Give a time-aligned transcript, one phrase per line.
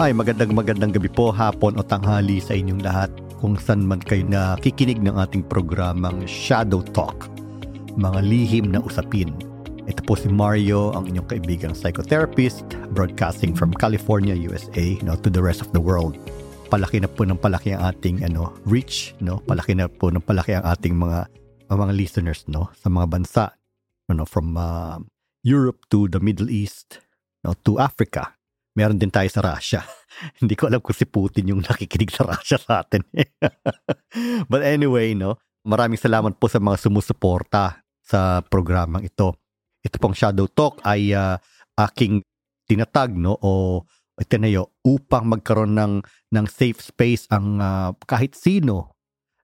[0.00, 4.24] Ay, magandang magandang gabi po, hapon o tanghali sa inyong lahat kung saan man kayo
[4.24, 7.28] nakikinig ng ating programang Shadow Talk,
[8.00, 9.28] mga lihim na usapin.
[9.84, 12.64] Ito po si Mario, ang inyong kaibigang psychotherapist,
[12.96, 16.16] broadcasting from California, USA, no, to the rest of the world.
[16.72, 19.44] Palaki na po ng palaki ang ating ano, reach, no?
[19.44, 21.28] Palaki na po ng palaki ang ating mga
[21.68, 23.52] mga listeners, no, sa mga bansa,
[24.08, 24.96] no, from uh,
[25.44, 27.04] Europe to the Middle East,
[27.44, 28.39] no, to Africa,
[28.74, 29.80] meron din tayo sa Russia.
[30.40, 33.02] Hindi ko alam kung si Putin yung nakikinig sa Russia sa atin.
[34.50, 39.38] But anyway, no, maraming salamat po sa mga sumusuporta sa programang ito.
[39.80, 41.40] Ito pong Shadow Talk ay uh,
[41.78, 42.20] aking
[42.68, 43.82] tinatag no o
[44.20, 45.94] itinayo upang magkaroon ng
[46.30, 48.94] ng safe space ang uh, kahit sino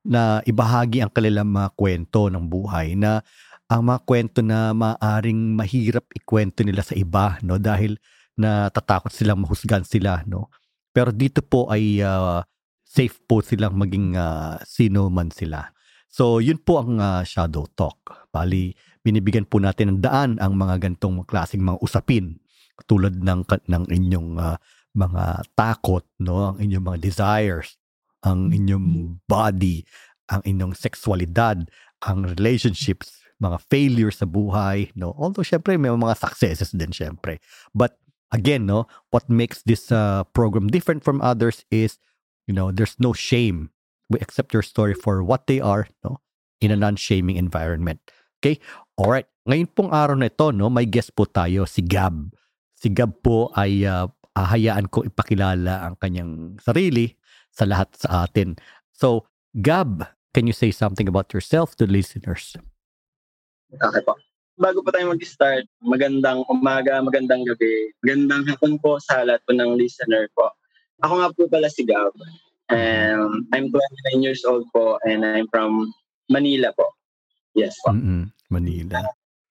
[0.07, 3.25] na ibahagi ang kanilang mga kwento ng buhay na
[3.67, 7.99] ang mga kwento na maaring mahirap ikwento nila sa iba no dahil
[8.37, 10.53] na tatakot silang mahusgan sila, no?
[10.93, 12.41] Pero dito po ay uh,
[12.85, 15.69] safe po silang maging uh, sino man sila.
[16.09, 18.29] So, yun po ang uh, shadow talk.
[18.33, 18.73] Bali,
[19.05, 22.41] binibigyan po natin ng daan ang mga gantong klaseng mga usapin
[22.89, 24.57] tulad ng ng inyong uh,
[24.97, 27.77] mga takot, no, ang inyong mga desires,
[28.25, 29.85] ang inyong body,
[30.33, 31.69] ang inyong sexualidad,
[32.01, 35.13] ang relationships, mga failures sa buhay, no.
[35.21, 37.45] Although syempre may mga successes din syempre.
[37.77, 38.01] But
[38.33, 41.99] again, no, what makes this uh, program different from others is,
[42.47, 43.71] you know, there's no shame.
[44.11, 46.21] We accept your story for what they are, no,
[46.61, 48.01] in a non-shaming environment.
[48.41, 48.61] Okay?
[48.97, 49.27] All right.
[49.49, 52.35] Ngayon pong araw na ito, no, may guest po tayo, si Gab.
[52.75, 57.15] Si Gab po ay uh, ahayaan ko ipakilala ang kanyang sarili
[57.51, 58.59] sa lahat sa atin.
[58.93, 62.59] So, Gab, can you say something about yourself to listeners?
[63.73, 64.15] Okay po
[64.57, 69.77] bago pa tayo mag-start, magandang umaga, magandang gabi, magandang hapon po sa lahat po ng
[69.77, 70.49] listener po.
[71.05, 72.13] Ako nga po pala si Gab.
[72.73, 75.93] Um, I'm 29 years old po and I'm from
[76.33, 76.89] Manila po.
[77.53, 77.93] Yes po.
[77.93, 78.33] Mm-hmm.
[78.49, 79.05] Manila.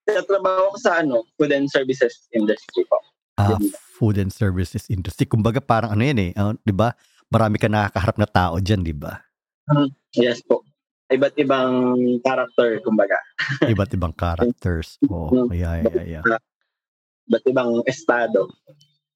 [0.09, 2.97] Sa trabaho ko sa ano, food and services industry po.
[3.37, 3.61] Ah,
[3.95, 5.29] food and services industry.
[5.29, 6.95] Kumbaga parang ano yan eh, uh, 'di ba?
[7.27, 9.19] Marami ka nakakaharap na tao diyan, 'di ba?
[9.67, 10.65] Uh, yes po
[11.09, 11.71] iba't ibang
[12.25, 13.17] character, kumbaga.
[13.73, 14.97] iba't ibang characters.
[15.05, 16.23] Oo, oh, yeah, yeah, yeah.
[17.29, 18.49] Iba't ibang estado.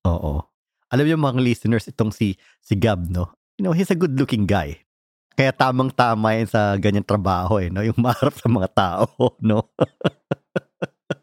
[0.05, 0.45] Oo.
[0.89, 3.29] Alam niyo mga listeners, itong si si Gab, no?
[3.61, 4.81] You know, he's a good-looking guy.
[5.37, 7.85] Kaya tamang-tama yan sa ganyan trabaho, eh, no?
[7.85, 9.05] Yung maharap sa mga tao,
[9.45, 9.69] no?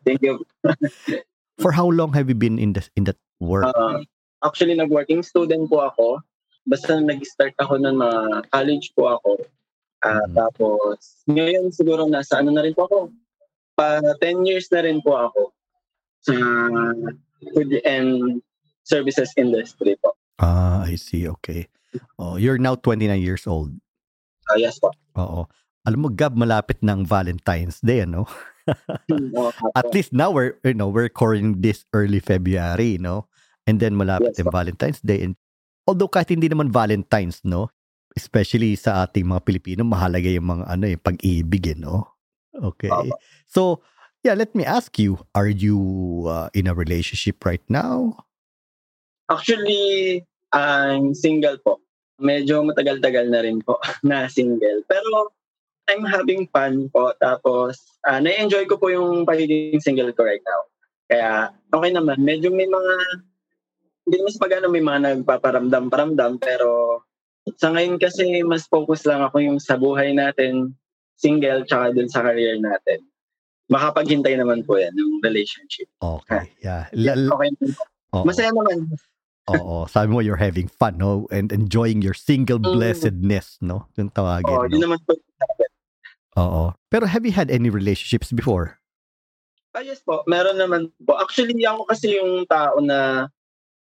[0.06, 0.42] Thank you.
[1.62, 3.66] For how long have you been in the, in that work?
[3.72, 4.04] Uh,
[4.44, 6.06] actually, nag-working student po ako.
[6.68, 8.20] Basta nag-start ako ng mga
[8.52, 9.40] college po ako
[10.04, 10.34] Uh, mm.
[10.36, 10.98] Tapos,
[11.28, 12.98] ngayon siguro nasa ano na rin po ako.
[13.76, 15.52] Pa 10 years na rin po ako
[16.24, 16.34] sa
[17.52, 18.40] food and
[18.84, 20.16] services industry po.
[20.40, 21.28] Ah, I see.
[21.40, 21.68] Okay.
[22.20, 23.72] Oh, you're now 29 years old.
[24.48, 24.92] Uh, yes po.
[25.16, 25.48] Oo.
[25.86, 28.26] Alam mo, Gab, malapit ng Valentine's Day, ano?
[29.78, 33.30] At least now we're, you know, we're recording this early February, no?
[33.66, 35.22] And then malapit yes, yung Valentine's Day.
[35.22, 35.38] And
[35.86, 37.70] although kahit hindi naman Valentine's, no?
[38.16, 42.16] Especially sa ating mga Pilipino, mahalaga yung mga ano yung pag-ibig, eh, no?
[42.56, 42.88] Okay.
[43.44, 43.84] So,
[44.24, 45.76] yeah, let me ask you, are you
[46.26, 48.24] uh, in a relationship right now?
[49.28, 51.84] Actually, I'm single po.
[52.16, 53.76] Medyo matagal-tagal na rin po
[54.08, 54.80] na single.
[54.88, 55.36] Pero
[55.86, 57.12] I'm having fun po.
[57.20, 57.78] Tapos,
[58.08, 60.60] uh, na-enjoy ko po yung pagiging single ko right now.
[61.06, 61.30] Kaya,
[61.70, 62.18] okay naman.
[62.24, 62.94] Medyo may mga,
[64.08, 67.02] hindi naman sa pag may mga nagpaparamdam-paramdam, pero
[67.54, 70.74] sa ngayon kasi mas focus lang ako yung sa buhay natin,
[71.14, 73.06] single, tsaka dun sa career natin.
[73.70, 75.86] Makapaghintay naman po yan, yung relationship.
[76.02, 76.90] Okay, yeah.
[76.90, 77.50] L- okay.
[78.14, 78.26] Oo.
[78.26, 78.90] Masaya naman.
[79.46, 81.30] Oo, sabi mo you're having fun, no?
[81.30, 82.66] And enjoying your single mm.
[82.74, 83.86] blessedness, no?
[83.94, 84.50] Yung tawagin.
[84.50, 84.70] Oo, no?
[84.70, 85.14] yun naman po.
[86.36, 86.74] Oo.
[86.90, 88.82] Pero have you had any relationships before?
[89.76, 90.26] Ah, yes po.
[90.26, 91.14] Meron naman po.
[91.20, 93.28] Actually, ako kasi yung tao na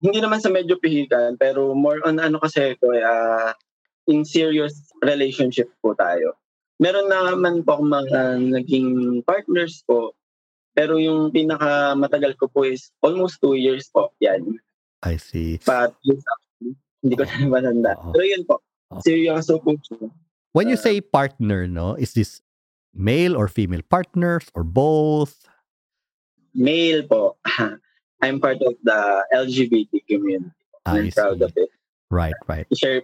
[0.04, 3.56] hindi naman sa medyo pihikan, pero more on ano kasi ito, uh,
[4.04, 6.36] in serious relationship po tayo.
[6.76, 8.20] Meron naman po akong mga
[8.52, 8.88] naging
[9.24, 10.12] partners po,
[10.76, 14.12] pero yung pinaka matagal ko po is almost two years po.
[14.20, 14.60] Yan.
[15.00, 15.56] I see.
[15.64, 15.96] But
[17.00, 17.96] hindi ko na matanda.
[17.96, 18.12] Oh.
[18.12, 18.60] Pero yun po.
[18.92, 19.00] Oh.
[19.00, 19.72] Seryoso po.
[20.52, 22.44] When you say partner, no, is this
[22.92, 25.48] male or female partners or both?
[26.52, 27.40] Male po.
[28.22, 29.00] I'm part of the
[29.34, 30.50] LGBT community.
[30.86, 31.70] I'm proud of it.
[32.10, 32.66] Right, right.
[32.76, 33.02] Share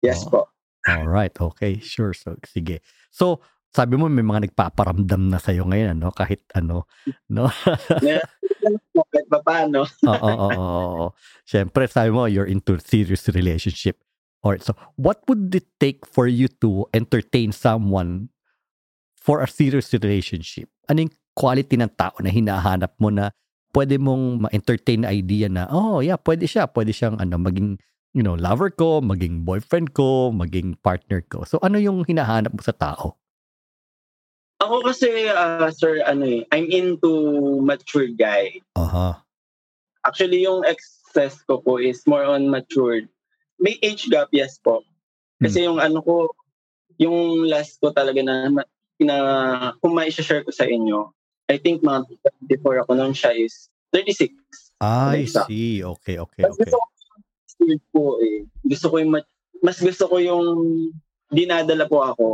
[0.00, 0.30] Yes oh.
[0.30, 0.40] po.
[0.88, 2.16] All right, okay, sure.
[2.16, 2.80] So, sige.
[3.12, 6.08] So, sabi mo may mga nagpaparamdam na sa'yo ngayon, ano?
[6.10, 6.88] Kahit ano,
[7.28, 7.52] no?
[9.12, 9.84] kahit pa paano.
[10.08, 11.06] Oo, oo, oo.
[11.44, 14.00] Siyempre, sabi mo, you're into serious relationship.
[14.40, 18.32] Alright, so what would it take for you to entertain someone
[19.20, 20.72] for a serious relationship?
[20.88, 23.36] Ano yung quality ng tao na hinahanap mo na
[23.70, 26.66] pwede mong ma-entertain idea na, oh yeah, pwede siya.
[26.70, 27.78] Pwede siyang ano, maging
[28.12, 31.46] you know, lover ko, maging boyfriend ko, maging partner ko.
[31.46, 33.14] So ano yung hinahanap mo sa tao?
[34.60, 37.08] Ako kasi, uh, sir, ano eh, I'm into
[37.64, 38.60] mature guy.
[38.76, 39.24] Aha.
[40.04, 43.08] Actually, yung excess ko po is more on matured.
[43.56, 44.84] May age gap, yes po.
[45.40, 46.28] Kasi yung ano ko,
[47.00, 48.52] yung last ko talaga na,
[49.00, 49.16] na
[49.80, 51.08] kung may share ko sa inyo,
[51.50, 52.06] I think mga
[52.46, 54.30] before ako noon siya is 36.
[54.78, 55.82] I see.
[55.82, 56.70] Okay, okay, Mas okay.
[56.70, 56.86] gusto ko
[57.90, 58.46] po eh.
[58.62, 59.30] Gusto ko yung, ma-
[59.60, 60.46] mas gusto ko yung
[61.28, 62.26] dinadala po ako.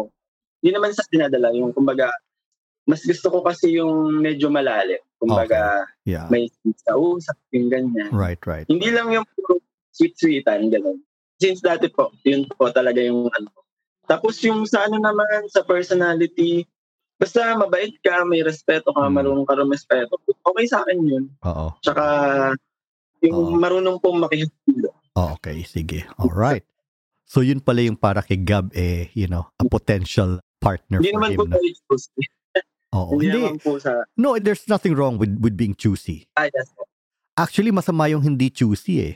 [0.61, 2.13] Hindi naman sa dinadala, yung kumbaga,
[2.87, 5.01] mas gusto ko kasi yung medyo malalim.
[5.17, 6.29] Kumbaga, Yeah.
[6.31, 6.47] may
[6.85, 8.13] sa usap, yung ganyan.
[8.13, 8.69] Right, right.
[8.69, 9.59] Hindi lang yung puro
[9.97, 11.01] sweet-sweetan, gano'n.
[11.41, 13.51] Since dati po, yun po talaga yung ano.
[14.07, 16.63] Tapos yung sa ano naman, sa personality,
[17.17, 19.13] basta mabait ka, may respeto ka, Mm.
[19.15, 21.25] marunong ka respeto, okay sa akin yun.
[21.43, 21.73] Oo.
[21.81, 22.05] Tsaka,
[23.21, 23.57] yung Oo.
[23.57, 24.93] marunong pong makikilo.
[25.17, 26.05] Oh, okay, sige.
[26.17, 26.63] All right.
[27.25, 31.17] So yun pala yung para kay Gab eh, you know, a potential partner Hindi for
[31.19, 31.39] naman him.
[31.39, 32.23] po na- choosy.
[32.95, 33.41] Oo, Hindi hindi.
[33.43, 36.29] naman po sa, No, there's nothing wrong with with being choosy.
[36.33, 36.71] ah, yes.
[37.35, 39.15] Actually, masama yung hindi choosy eh.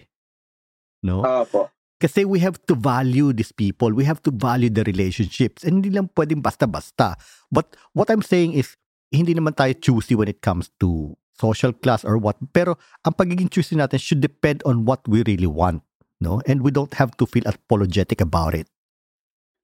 [1.01, 1.23] No?
[1.23, 1.63] Oo po.
[2.01, 3.93] Kasi we have to value these people.
[3.93, 5.69] We have to value the relationships.
[5.69, 7.21] And hindi lang pwedeng basta-basta.
[7.53, 8.81] But what I'm saying is,
[9.13, 12.41] hindi naman tayo choosy when it comes to social class or what.
[12.57, 15.85] Pero ang pagiging choosy natin should depend on what we really want.
[16.25, 16.41] No?
[16.49, 18.65] And we don't have to feel apologetic about it.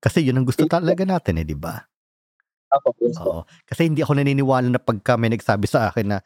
[0.05, 1.81] Kasi yun ang gusto talaga natin eh, di ba?
[2.69, 2.93] Ako.
[3.25, 3.41] Oo.
[3.65, 6.19] Kasi hindi ako naniniwala na pagka may nagsabi sa akin na,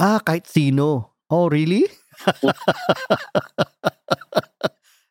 [0.00, 1.12] ah, kahit sino.
[1.28, 1.84] Oh, really?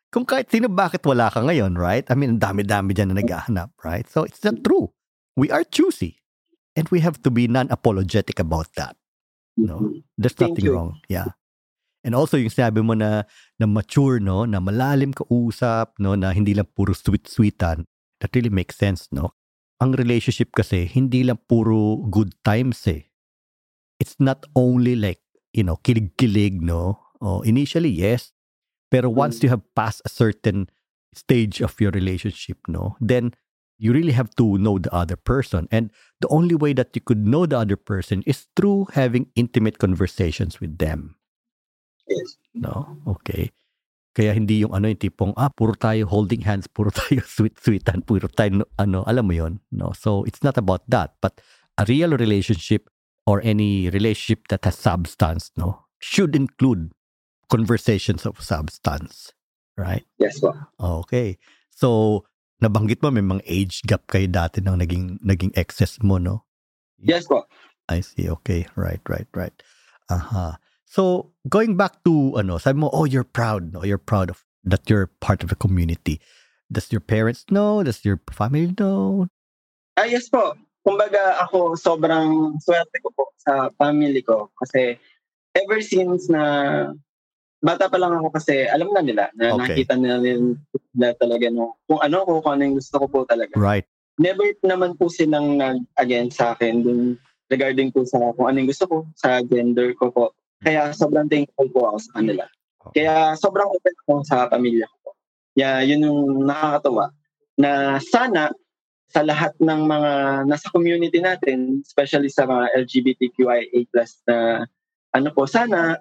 [0.08, 2.08] Kung kahit sino, bakit wala ka ngayon, right?
[2.08, 4.08] I mean, dami-dami dyan na naghahanap, right?
[4.08, 4.88] So, it's not true.
[5.36, 6.16] We are choosy.
[6.72, 8.96] And we have to be non-apologetic about that.
[9.58, 9.82] No.
[9.84, 10.06] Mhm.
[10.16, 10.72] There's Thank nothing you.
[10.72, 10.92] wrong.
[11.12, 11.36] Yeah.
[12.06, 13.28] And also, yung sinabi mo na,
[13.60, 14.48] na mature, no?
[14.48, 16.14] Na malalim ka usap, no?
[16.16, 17.84] Na hindi lang puro sweet-sweetan.
[18.22, 19.36] That really makes sense, no?
[19.82, 23.10] Ang relationship kasi, hindi lang puro good times, eh.
[24.00, 25.20] It's not only like,
[25.52, 27.02] you know, kilig-kilig, no?
[27.20, 28.32] Oh, initially, yes.
[28.90, 29.42] Pero once Mm.
[29.44, 30.68] you have passed a certain
[31.14, 32.96] stage of your relationship, no?
[33.00, 33.32] Then,
[33.78, 35.68] you really have to know the other person.
[35.70, 39.78] And the only way that you could know the other person is through having intimate
[39.78, 41.14] conversations with them.
[42.08, 42.36] Yes.
[42.54, 42.98] No?
[43.06, 43.52] Okay.
[44.18, 48.26] Kaya hindi yung ano yung tipong, ah, puro tayo holding hands, puro tayo sweet-sweetan, puro
[48.26, 49.92] tayo, no- ano, alam mo yon No?
[49.94, 51.14] So, it's not about that.
[51.22, 51.38] But
[51.78, 52.90] a real relationship
[53.30, 56.90] or any relationship that has substance, no, should include
[57.48, 59.32] conversations of substance.
[59.78, 60.04] Right?
[60.18, 60.54] Yes po.
[60.78, 61.38] Okay.
[61.70, 62.22] So,
[62.58, 66.44] nabanggit mo may mga age gap kayo dati nang naging naging excess mo, no?
[66.98, 67.46] Yes po.
[67.86, 68.26] I see.
[68.42, 68.66] Okay.
[68.74, 69.54] Right, right, right.
[70.10, 70.58] Aha.
[70.88, 73.84] So, going back to ano, sabi mo, oh, you're proud, no?
[73.84, 76.20] You're proud of that you're part of a community.
[76.72, 77.82] Does your parents know?
[77.82, 79.28] Does your family know?
[79.96, 80.56] Ah, yes po.
[80.84, 84.50] Kumbaga ako, sobrang swerte ko po sa family ko.
[84.60, 84.98] Kasi
[85.56, 86.92] ever since na
[87.58, 89.82] bata pa lang ako kasi alam na nila na Okay.
[89.82, 90.16] nakita nila
[90.94, 93.54] na talaga no, kung ano ko, kung ano yung gusto ko po talaga.
[93.58, 93.86] Right.
[94.18, 97.00] Never naman po silang nag-against sa akin dun
[97.50, 100.34] regarding po sa kung ano yung gusto ko, sa gender ko po.
[100.62, 102.44] Kaya sobrang thankful po ako sa kanila.
[102.94, 105.14] Kaya sobrang open ako sa pamilya ko.
[105.58, 107.10] Yeah, yun yung nakakatawa
[107.58, 108.54] na sana
[109.08, 110.10] sa lahat ng mga
[110.46, 113.88] nasa community natin, especially sa mga LGBTQIA+
[114.28, 114.68] na
[115.16, 115.96] ano po, sana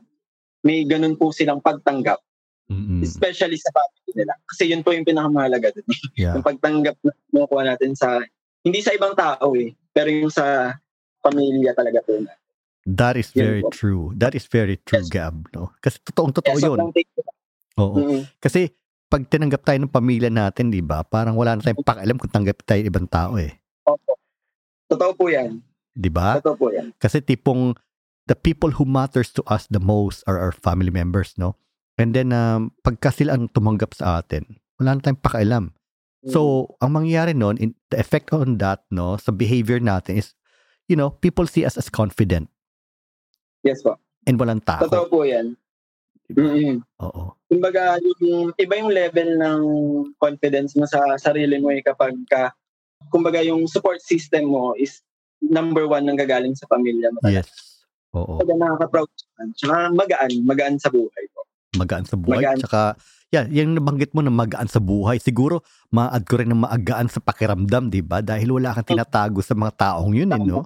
[0.67, 2.19] may ganun po silang pagtanggap,
[2.67, 2.99] Mm-mm.
[2.99, 4.35] especially sa family nila.
[4.43, 5.87] Kasi yun po yung pinakamahalaga dun.
[6.19, 6.35] Yeah.
[6.35, 8.19] yung pagtanggap na kinukuha natin sa,
[8.67, 10.75] hindi sa ibang tao eh, pero yung sa
[11.23, 12.35] pamilya talaga po na.
[12.83, 13.69] That is Yun very po.
[13.71, 14.03] true.
[14.15, 15.11] That is very true, Yes.
[15.11, 15.71] Gab, no?
[15.79, 16.79] Kasi totoong totoo Kaya yun.
[17.77, 17.95] Oo.
[17.99, 18.71] Mm, Kasi
[19.07, 21.03] pag tinanggap tayo ng pamilya natin, di ba?
[21.03, 23.55] Parang wala na tayong pakialam kung tanggap tayo ng ibang tao eh.
[23.83, 24.15] opo.
[24.87, 25.59] Totoo po yan.
[25.91, 26.39] Di ba?
[26.39, 26.95] Totoo po yan.
[26.95, 27.75] Kasi tipong
[28.27, 31.55] the people who matters to us the most are our family members, no?
[31.97, 35.65] And then, um, pagka sila ang tumanggap sa atin, wala na tayong pakialam.
[36.21, 36.29] Mm.
[36.29, 40.37] So, ang mangyayari nun, in, the effect on that, no, sa behavior natin is,
[40.85, 42.53] you know, people see us as confident
[43.67, 43.99] yes po.
[44.23, 45.11] and walang Totoo takot.
[45.11, 45.59] po yan.
[46.31, 46.83] Mm-mm.
[46.99, 47.39] Oo.
[47.47, 49.61] Kumbaga, yung, iba yung level ng
[50.19, 52.51] confidence mo sa sarili mo eh kapag ka,
[53.07, 54.99] kumbaga yung support system mo is
[55.39, 57.23] number one nang gagaling sa pamilya mo.
[57.23, 57.76] Yes.
[58.17, 58.41] Oo.
[58.41, 59.47] Kaya nakaka-proud naman.
[59.53, 61.45] Tsaka magaan, magaan sa buhay po.
[61.77, 62.41] Magaan sa buhay.
[62.41, 62.57] Magaan.
[62.57, 62.81] Tsaka,
[63.29, 65.61] yeah, yung nabanggit mo na magaan sa buhay, siguro,
[65.93, 68.25] ma-add ko rin ng maagaan sa pakiramdam, di ba?
[68.25, 70.65] Dahil wala kang tinatago sa mga taong yun, eh, no?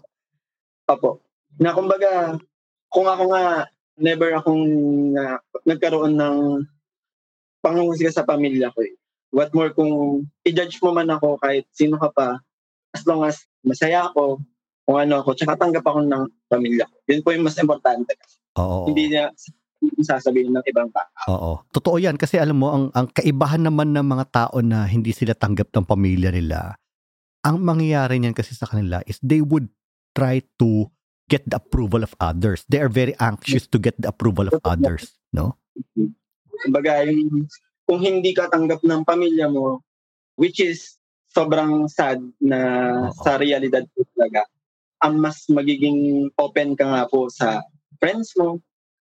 [0.87, 1.19] Opo.
[1.59, 2.39] Na kumbaga,
[2.87, 3.67] kung ako nga,
[3.99, 4.63] never akong
[5.11, 6.37] na, nagkaroon ng
[7.61, 8.95] panghusga sa pamilya ko eh.
[9.31, 12.41] What more kung i-judge mo man ako kahit sino ka pa,
[12.91, 14.43] as long as masaya ako,
[14.91, 16.95] kung ano ako, tsaka tanggap ako ng pamilya ko.
[17.07, 18.11] Yun po yung mas importante.
[18.59, 18.91] Oo.
[18.91, 19.31] Hindi niya
[20.03, 21.07] sasabihin ng ibang tao.
[21.31, 21.51] Oo.
[21.71, 25.31] Totoo yan kasi alam mo, ang, ang kaibahan naman ng mga tao na hindi sila
[25.31, 26.75] tanggap ng pamilya nila,
[27.47, 29.71] ang mangyayari niyan kasi sa kanila is they would
[30.11, 30.91] try to
[31.31, 32.67] get the approval of others.
[32.67, 35.55] They are very anxious to get the approval of others, no?
[36.67, 37.07] Kumbaga,
[37.87, 39.79] kung hindi ka tanggap ng pamilya mo,
[40.35, 40.99] which is
[41.31, 42.59] sobrang sad na
[43.07, 43.23] Oo.
[43.23, 44.43] sa realidad po talaga,
[45.01, 47.61] ang mas magiging open ka nga po sa
[47.97, 48.61] friends mo,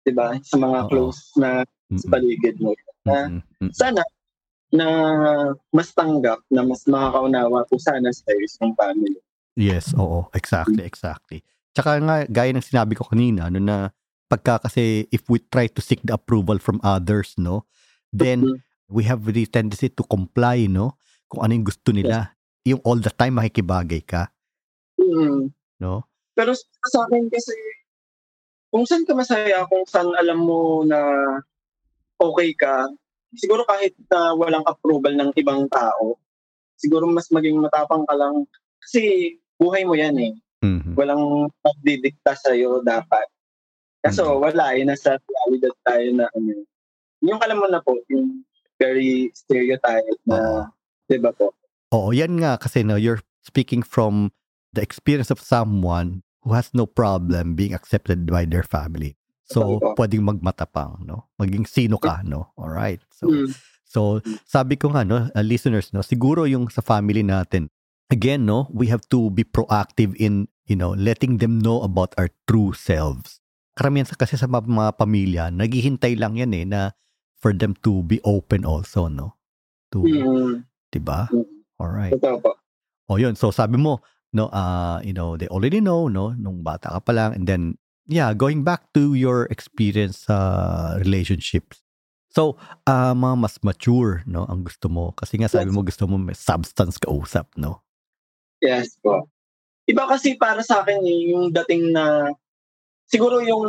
[0.05, 0.37] 'di ba?
[0.43, 0.89] Sa mga Oo.
[0.89, 1.65] close na
[2.01, 2.73] sa paligid mo.
[3.05, 3.71] Na Mm-mm.
[3.73, 4.01] Sana
[4.73, 4.87] na
[5.69, 9.21] mas tanggap, na mas makakaunawa po sana sa yung family.
[9.53, 10.33] Yes, oo.
[10.33, 11.45] Exactly, exactly.
[11.77, 13.93] Tsaka nga, gaya ng sinabi ko kanina, no, na
[14.33, 17.69] pagka kasi if we try to seek the approval from others, no,
[18.17, 18.57] then Mhm.
[18.89, 20.97] we have the tendency to comply, no?
[21.29, 22.33] Kung ano yung gusto nila.
[22.65, 24.33] Yung all the time makikibagay ka,
[24.97, 25.53] Mhm.
[25.83, 26.07] No?
[26.39, 27.53] Pero sa akin kasi,
[28.71, 31.03] kung saan ka masaya, kung saan alam mo na
[32.17, 32.87] okay ka,
[33.35, 36.17] siguro kahit na walang approval ng ibang tao,
[36.79, 38.47] siguro mas maging matapang ka lang.
[38.81, 40.33] Kasi buhay mo yan eh.
[40.63, 40.95] Mhm.
[40.95, 43.27] Walang magdidikta sa'yo dapat.
[44.03, 44.39] Kaso Mhm.
[44.41, 46.63] wala eh, nasa realidad tayo na ano.
[47.23, 48.43] Yung alam mo na po, yung
[48.81, 50.67] very stereotype na,
[51.07, 51.55] di ba po?
[51.95, 54.35] Oo, yan nga kasi no, you're speaking from
[54.73, 59.15] the experience of someone who has no problem being accepted by their family.
[59.47, 59.95] So, Totoo.
[60.01, 61.29] pwedeng magmatapang, no?
[61.37, 62.51] Maging sino ka, no?
[62.57, 62.99] All right.
[63.13, 63.53] So, Mm.
[63.85, 67.69] So, sabi ko nga, no, uh, listeners, no, siguro yung sa family natin,
[68.09, 72.33] again, no, we have to be proactive in, you know, letting them know about our
[72.49, 73.45] true selves.
[73.77, 76.97] Karamihan sa, kasi sa mga, mga pamilya, naghihintay lang yan eh, na
[77.37, 79.37] for them to be open also, no?
[79.93, 80.65] To, Mm.
[80.89, 81.29] di ba?
[81.29, 81.45] Mm.
[81.77, 82.17] Alright.
[82.17, 82.51] Totoo po.
[83.13, 84.01] O yun, so sabi mo,
[84.33, 87.77] no, uh, you know, they already know, no, nung bata ka pa lang, and then,
[88.09, 91.85] yeah, going back to your experience sa relationships.
[92.33, 92.57] So,
[92.89, 95.13] ah, mga mas mature, no, ang gusto mo.
[95.13, 95.77] Kasi nga sabi Yes.
[95.77, 97.85] mo gusto mo may substance ka usap, no?
[98.65, 99.29] Yes po.
[99.85, 102.33] Iba kasi para sa akin eh, yung dating na
[103.05, 103.69] siguro yung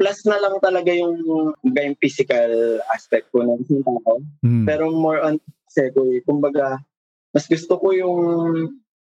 [0.00, 4.24] plus na lang talaga yung, yung physical aspect ko ng isang tao.
[4.40, 4.64] Mm.
[4.64, 5.36] Pero more on
[5.68, 6.80] kasi ko kumbaga
[7.36, 8.18] mas gusto ko yung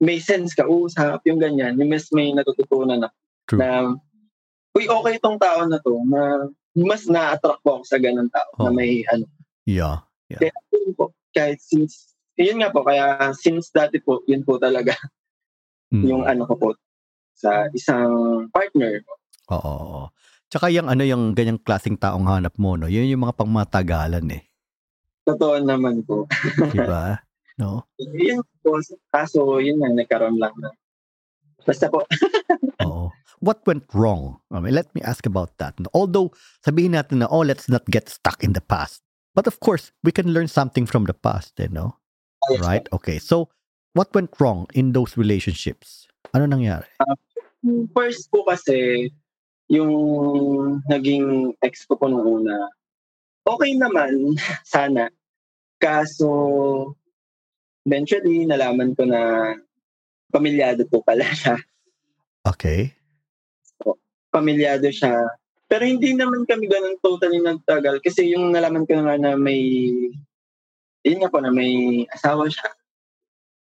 [0.03, 3.15] may sense ka usap, yung ganyan, yung mas may natututunan ako
[3.47, 3.59] True.
[3.61, 3.67] na
[4.75, 8.71] uy, okay itong tao na to, na mas na-attract ko ako sa ganun tao na
[8.71, 8.75] Oo.
[8.75, 9.23] may ano.
[9.63, 10.03] Yeah.
[10.27, 14.91] Kaya yun po, kahit since, yun nga po, kaya since dati po, yun po talaga
[15.93, 16.01] Mm.
[16.09, 16.69] yung ano ko po
[17.37, 18.09] sa isang
[18.49, 18.99] partner.
[19.53, 19.61] Oo.
[19.61, 20.01] oo.
[20.49, 22.89] Tsaka yung ano yung ganyang klaseng taong hanap mo, no?
[22.89, 24.43] Yun yung mga pangmatagalan eh.
[25.25, 26.25] Totoo naman po.
[26.73, 27.17] Di ba?
[27.57, 27.87] no?
[27.99, 28.79] yun po,
[29.11, 30.71] kaso yun nga, nagkaroon lang na.
[31.65, 32.05] Basta po,
[32.85, 33.11] Oo.
[33.43, 34.39] What went wrong?
[34.49, 35.75] I mean, let me ask about that.
[35.93, 36.31] Although,
[36.63, 39.03] sabihin natin na, oh, let's not get stuck in the past.
[39.35, 41.99] But of course, we can learn something from the past, you know?
[42.63, 42.87] Right?
[42.93, 43.19] Okay.
[43.19, 43.51] So,
[43.93, 46.07] what went wrong in those relationships?
[46.31, 46.87] Ano nangyari?
[47.91, 49.11] First po kasi,
[49.67, 49.91] yung
[50.87, 52.55] naging ex ko po nung una,
[53.43, 55.11] okay naman, sana.
[55.75, 56.95] Kaso,
[57.85, 59.53] eventually, nalaman ko na
[60.33, 61.55] pamilyado po pala siya.
[62.43, 62.91] Okay.
[64.33, 65.23] Pamilyado siya.
[65.65, 69.61] Pero hindi naman kami ganun totally nagtagal kasi yung nalaman ko nga na may,
[71.01, 72.69] yun nga po na may asawa siya.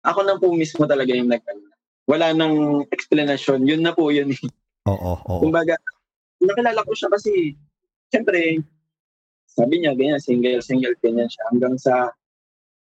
[0.03, 1.43] Ako na po mismo talaga yung nag
[2.05, 3.65] Wala nang explanation.
[3.65, 4.29] Yun na po yun.
[4.29, 4.41] eh.
[4.85, 5.41] Oo, oo.
[5.41, 5.73] Kumbaga,
[6.37, 7.57] nakilala ko siya kasi,
[8.13, 8.61] siyempre,
[9.49, 11.43] sabi niya, ganyan, single, single, ganyan siya.
[11.49, 12.13] Hanggang sa,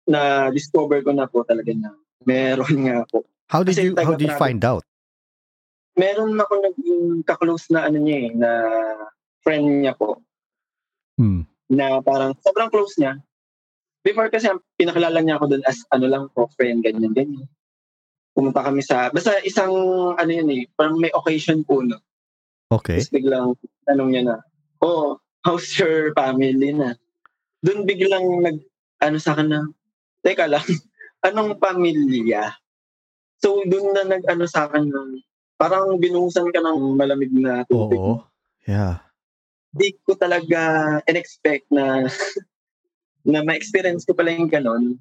[0.07, 1.91] na-discover ko na po talaga na
[2.23, 3.27] meron nga po.
[3.51, 4.83] How did kasi you how did you find out?
[5.99, 8.49] Meron ako naging kaklose na ano niya eh, na
[9.43, 10.19] friend niya po,
[11.17, 11.49] Hmm.
[11.65, 13.17] na parang sobrang close niya.
[14.05, 17.49] Before kasi, pinakilala niya ako doon as ano lang po, friend, ganyan, ganyan.
[18.37, 19.73] Pumunta kami sa, basta isang,
[20.13, 21.97] ano yun eh, parang may occasion po, no?
[22.69, 23.01] Okay.
[23.01, 23.47] Tapos biglang
[23.89, 24.35] tanong niya na,
[24.85, 26.93] oh, how's your family na?
[27.65, 28.61] Doon biglang nag,
[29.01, 29.65] ano sa akin na,
[30.27, 30.67] teka lang,
[31.27, 32.51] anong pamilya?
[33.39, 34.99] So doon na nag, ano sa akin na,
[35.55, 37.95] parang binuhusan ka ng malamig na tubig.
[37.95, 38.27] Oo.
[38.67, 38.99] Yeah.
[39.71, 42.03] Di ko talaga in-expect na
[43.31, 44.99] na ma-experience ko pala yung ganon.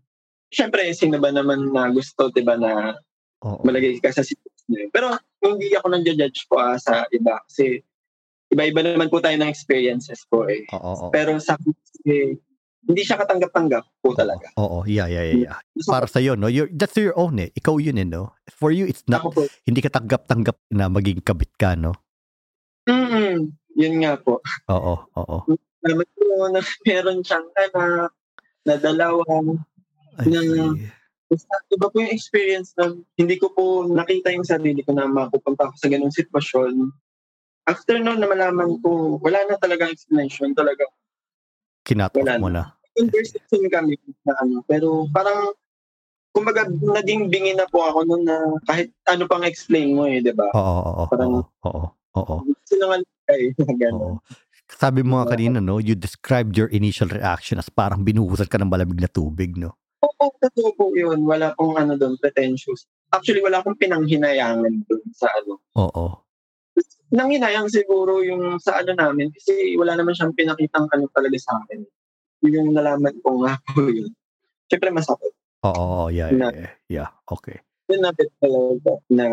[0.51, 2.95] Siyempre, sino ba naman na gusto, di ba, na
[3.47, 3.63] Oo.
[3.63, 4.91] malagay ka sa situation na yun.
[4.91, 5.07] Pero
[5.43, 7.83] hindi ako nang judge po ah, sa iba kasi
[8.51, 10.67] iba-iba naman po tayo ng experiences po eh.
[10.75, 11.07] Oo.
[11.07, 11.11] oo.
[11.15, 12.39] Pero sa akin kasi,
[12.87, 14.47] hindi siya katanggap-tanggap po talaga.
[14.57, 15.59] Oo, yeah, yeah, yeah, yeah.
[15.91, 16.47] Para sa no?
[16.47, 17.51] You're, that's your own eh.
[17.55, 18.31] Ikaw yun eh, no?
[18.55, 21.95] For you, it's not, po, hindi ka tanggap-tanggap na maging kabit ka, no?
[22.87, 24.41] mm yun nga po.
[24.73, 25.39] Oo, oo.
[25.85, 28.09] Naman po na meron siyang anak,
[28.65, 29.61] na dalawang,
[30.17, 30.75] I Na-.
[31.27, 35.67] Basta iba po yung experience na hindi ko po nakita yung sarili ko na mapupunta
[35.67, 36.95] ako sa ganung sitwasyon.
[37.67, 40.87] After noon na malaman ko, wala na talagang explanation talaga.
[41.83, 42.76] Kinat Wala mo na.
[42.97, 45.53] Conversation kami na ano, pero parang
[46.33, 50.33] kumbaga naging bingi na po ako noon na kahit ano pang explain mo eh, di
[50.33, 50.49] ba?
[50.53, 51.85] Oo, oo, oo, Parang- oo,
[52.17, 52.37] oo.
[52.65, 53.01] Sinangal
[53.33, 53.53] eh,
[53.85, 54.17] gano'n.
[54.17, 54.21] Oo.
[54.67, 58.67] Sabi mo nga kanina, no, you described your initial reaction as parang binuhusan ka ng
[58.67, 59.79] malamig na tubig, no?
[60.03, 61.23] Oo, totoo po yun.
[61.23, 62.85] Wala pong ano doon, pretentious.
[63.15, 65.63] Actually, wala akong pinanghinayangan doon sa ano.
[65.79, 66.27] Oo.
[67.15, 71.87] Nanghinayang siguro yung sa ano namin kasi wala naman siyang pinakitang ano talaga sa akin.
[72.45, 74.13] Yun Yung nalaman ko nga po yun.
[74.67, 75.33] Siyempre masakit.
[75.65, 77.09] Oo, oo, yeah, yeah, yeah, yeah.
[77.31, 77.63] Okay.
[77.89, 79.27] Yun na bit talaga na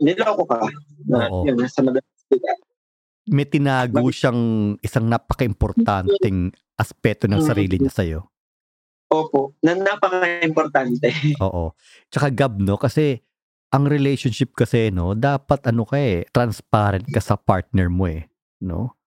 [0.00, 0.58] niloko ka.
[1.06, 1.44] Na, Oo.
[1.44, 2.06] yun, nasa madalas.
[3.30, 8.20] May tinago siyang isang napaka-importanting aspeto ng sarili niya sa'yo.
[9.10, 11.10] Opo, na napaka-importante.
[11.44, 11.74] Oo.
[12.08, 12.78] Tsaka Gab, no?
[12.80, 13.20] Kasi
[13.70, 18.26] ang relationship kasi, no, dapat ano ka eh, transparent ka sa partner mo eh.
[18.62, 18.98] No?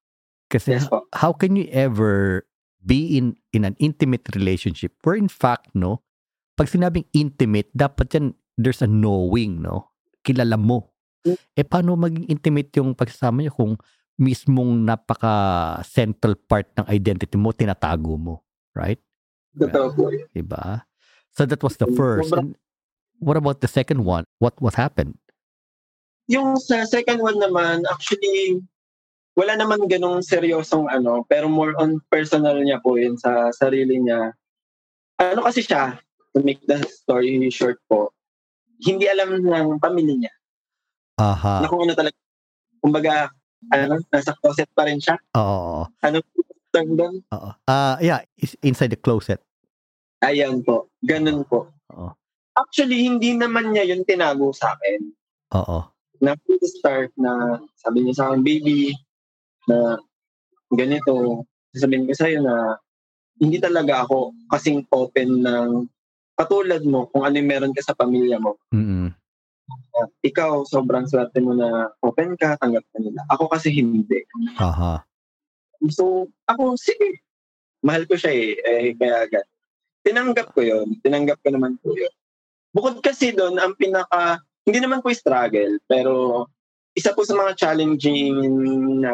[0.54, 1.10] Kasi yes po.
[1.18, 2.46] how can you ever
[2.86, 6.06] be in in an intimate relationship where in fact, no,
[6.54, 8.26] pag sinabing intimate, dapat yan,
[8.60, 9.90] there's a knowing, no?
[10.22, 10.94] Kilala mo.
[11.26, 11.38] Mm.
[11.58, 13.74] Eh, paano maging intimate yung pagsasama niyo kung
[14.22, 18.46] mismong napaka-central part ng identity mo, tinatago mo.
[18.78, 19.02] Right?
[19.58, 20.30] Totoo po yun.
[20.34, 20.86] Diba?
[21.34, 22.30] So that was the first.
[22.34, 22.54] And
[23.18, 24.30] what about the second one?
[24.38, 25.18] What what happened?
[26.30, 28.62] Yung sa second one naman, actually,
[29.34, 34.34] wala naman ganong seryosong ano, pero more on personal niya po yun sa sarili niya.
[35.18, 35.98] Ano kasi siya,
[36.34, 38.14] to make the story short po,
[38.82, 40.34] hindi alam ng pamilya niya
[41.22, 41.62] Aha.
[41.62, 42.18] na kung ano talaga.
[42.84, 43.32] Kumbaga,
[43.72, 45.16] ano, nasa closet pa rin siya.
[45.40, 45.88] Oo.
[46.04, 46.18] Ano
[46.74, 47.16] term doon?
[47.32, 47.50] Oo.
[47.70, 49.40] Ah, yeah, is inside the closet.
[50.26, 50.90] Ayan po.
[51.06, 51.70] Ganun po.
[51.94, 52.12] Oo.
[52.58, 55.00] Actually, hindi naman niya yun tinago sa akin.
[55.54, 55.80] Oo.
[56.24, 58.96] na start na sabi niya sa akin, baby,
[59.70, 59.98] na
[60.74, 62.78] ganito, sasabihin ko sa'yo na
[63.42, 65.70] hindi talaga ako kasing open ng
[66.38, 68.58] katulad mo kung ano yung meron ka sa pamilya mo.
[68.74, 69.14] Mm.
[69.94, 73.22] Na ikaw, sobrang swerte mo na open ka, tanggap ka nila.
[73.30, 74.26] Ako kasi hindi.
[74.58, 75.02] Aha.
[75.90, 77.22] So, ako, sige.
[77.84, 78.56] Mahal ko siya eh.
[78.64, 79.46] eh kaya agad.
[80.04, 82.12] Tinanggap ko yon Tinanggap ko naman po yun.
[82.74, 86.46] Bukod kasi doon, ang pinaka, hindi naman po struggle, pero
[86.94, 88.38] isa po sa mga challenging
[89.02, 89.12] na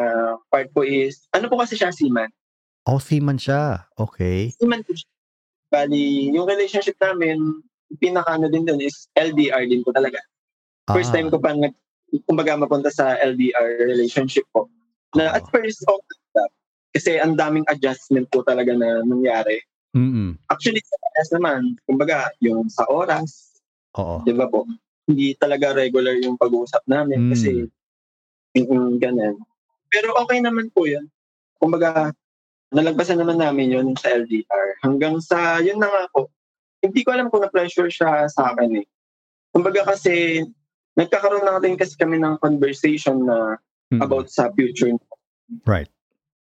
[0.52, 2.28] part po is, ano po kasi siya, seaman.
[2.84, 3.88] Oh, seaman siya.
[3.96, 4.52] Okay.
[4.56, 5.08] Seaman po siya.
[5.70, 7.62] Bali, yung relationship namin,
[8.02, 10.18] pinaka ano din doon is LDR din po talaga.
[10.90, 11.72] First Ah, time ko pa nag,
[12.26, 14.66] kumbaga mapunta sa LDR relationship ko.
[15.14, 15.50] Na at Oo.
[15.54, 16.50] first, okay lang.
[16.90, 19.62] Kasi ang daming adjustment po talaga na nangyari.
[19.94, 20.38] Mm.
[20.50, 23.58] Actually, sa oras naman, kumbaga, yung sa oras,
[23.94, 24.26] Oo.
[24.26, 24.66] di ba po,
[25.10, 27.30] hindi talaga regular yung pag-uusap namin Mm.
[27.34, 27.50] kasi
[28.54, 29.36] mm, ganun.
[29.90, 31.10] Pero okay naman po yun.
[31.58, 32.14] Kumbaga,
[32.70, 34.78] nalagpasan naman namin yun sa LDR.
[34.86, 36.30] Hanggang sa, yun na nga po,
[36.78, 38.86] hindi ko alam kung na-pressure siya sa akin eh.
[39.50, 40.46] Kumbaga kasi,
[40.94, 43.58] nagkakaroon na din kasi kami ng conversation na
[43.90, 44.06] Mm.
[44.06, 44.94] about sa future.
[45.66, 45.90] Right.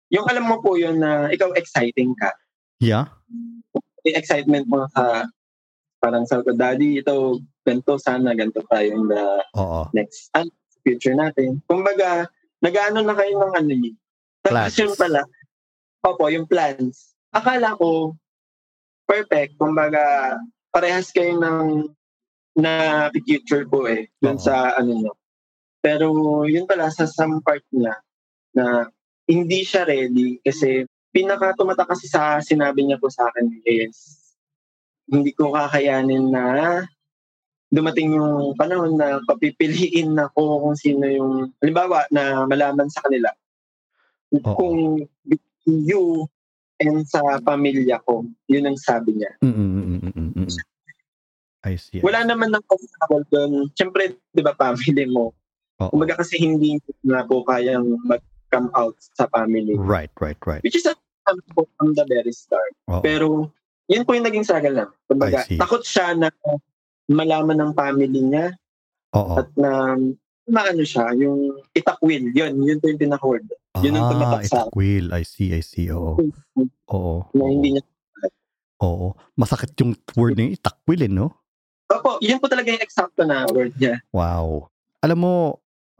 [0.08, 2.32] Yung alam mo po yun na ikaw exciting ka.
[2.80, 3.12] Yeah.
[4.04, 5.28] yung excitement mo sa
[6.04, 9.24] parang sa ko, daddy, ito, ganito, sana ganito tayo in the
[9.56, 9.88] Oo.
[9.96, 10.52] next ano,
[10.84, 11.64] future natin.
[11.64, 12.28] Kumbaga,
[12.60, 13.96] nag-ano na kayo ng ano yun.
[14.44, 14.76] Tapos Plans.
[14.76, 15.20] yun pala,
[16.04, 17.16] opo, yung plans.
[17.32, 18.12] Akala ko,
[19.08, 19.56] perfect.
[19.56, 20.36] Kumbaga,
[20.68, 21.88] parehas kayo ng
[22.60, 24.44] na future po eh, dun Oo.
[24.44, 25.12] sa ano nyo.
[25.80, 26.12] Pero
[26.44, 27.96] yun pala, sa some part niya,
[28.52, 28.92] na
[29.24, 34.23] hindi siya ready kasi pinaka tumata kasi sa sinabi niya po sa akin is
[35.08, 36.44] hindi ko kakayanin na
[37.68, 43.28] dumating yung panahon na papipiliin ako kung sino yung halimbawa na malaman sa kanila
[44.32, 44.54] Oo.
[44.54, 44.76] kung
[45.66, 46.28] you
[46.78, 50.58] and sa pamilya ko yun ang sabi niya Mm, mm, mm, mm, mm, mm.
[51.64, 52.04] I see.
[52.04, 53.72] Wala naman ng obstacle doon.
[53.72, 55.32] Siyempre, di ba, family mo.
[55.80, 55.90] Oo.
[55.96, 59.72] Kumbaga kasi hindi na po kayang mag-come out sa family.
[59.72, 60.60] Right, right, right.
[60.60, 60.92] Which is a
[61.24, 62.76] from the very start.
[62.92, 63.00] Oo.
[63.00, 63.48] Pero,
[63.88, 64.90] yun po yung naging struggle lang.
[65.08, 66.28] Kumbaga, takot siya na
[67.08, 68.56] malaman ng family niya
[69.12, 69.44] Oo.
[69.44, 69.96] at na
[70.48, 72.32] maano siya, yung itakwil.
[72.32, 73.44] Yun, yun po yung pinaka-word.
[73.80, 75.04] yun ang ah, tumatak sa- itakwil.
[75.12, 75.88] I see, I see.
[75.92, 76.20] Oo.
[76.92, 77.14] Oo.
[77.32, 77.84] Na hindi niya.
[78.84, 79.16] Oo.
[79.36, 81.32] Masakit yung word yung itakwil eh, no?
[81.88, 84.00] Opo, yun po talaga yung eksakto na word niya.
[84.12, 84.68] Wow.
[85.04, 85.34] Alam mo,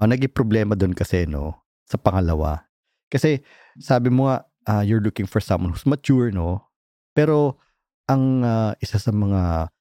[0.01, 2.65] ang naging problema doon kasi, no, sa pangalawa.
[3.13, 3.45] Kasi,
[3.81, 6.65] sabi mo nga, ah, you're looking for someone who's mature, no?
[7.15, 7.61] Pero,
[8.09, 9.73] ang ah, isa sa mga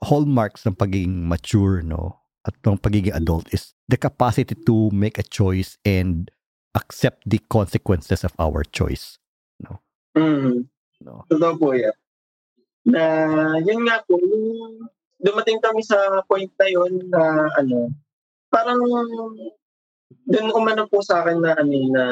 [0.00, 2.20] hallmarks ng pagiging mature, no?
[2.44, 6.32] At ng pagiging adult is the capacity to make a choice and
[6.72, 9.20] accept the consequences of our choice.
[10.16, 10.66] Mm.
[11.00, 11.24] No?
[11.30, 11.94] Totoo po yan.
[12.86, 13.02] Na,
[13.62, 14.88] yun nga po, yung
[15.20, 17.92] dumating kami sa point na yun na ano,
[18.50, 18.80] parang
[20.26, 22.04] dun umano po sa akin na ano na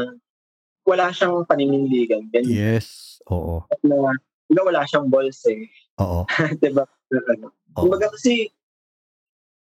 [0.87, 2.29] wala siyang paninindigan.
[2.33, 2.49] Ganyan.
[2.49, 3.19] Yes.
[3.29, 3.65] Oo.
[3.85, 4.15] Na,
[4.49, 5.69] diba wala siyang balls eh.
[6.01, 6.25] Oo.
[6.65, 6.85] diba?
[7.13, 7.53] Oo.
[7.77, 8.49] Kumbaga kasi,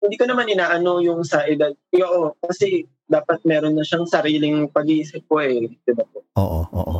[0.03, 1.71] hindi ko naman inaano yung sa edad.
[1.95, 5.71] Yo, kasi dapat meron na siyang sariling pag-iisip po eh.
[5.87, 6.27] Diba po?
[6.35, 6.67] Oo.
[6.75, 6.99] Oo.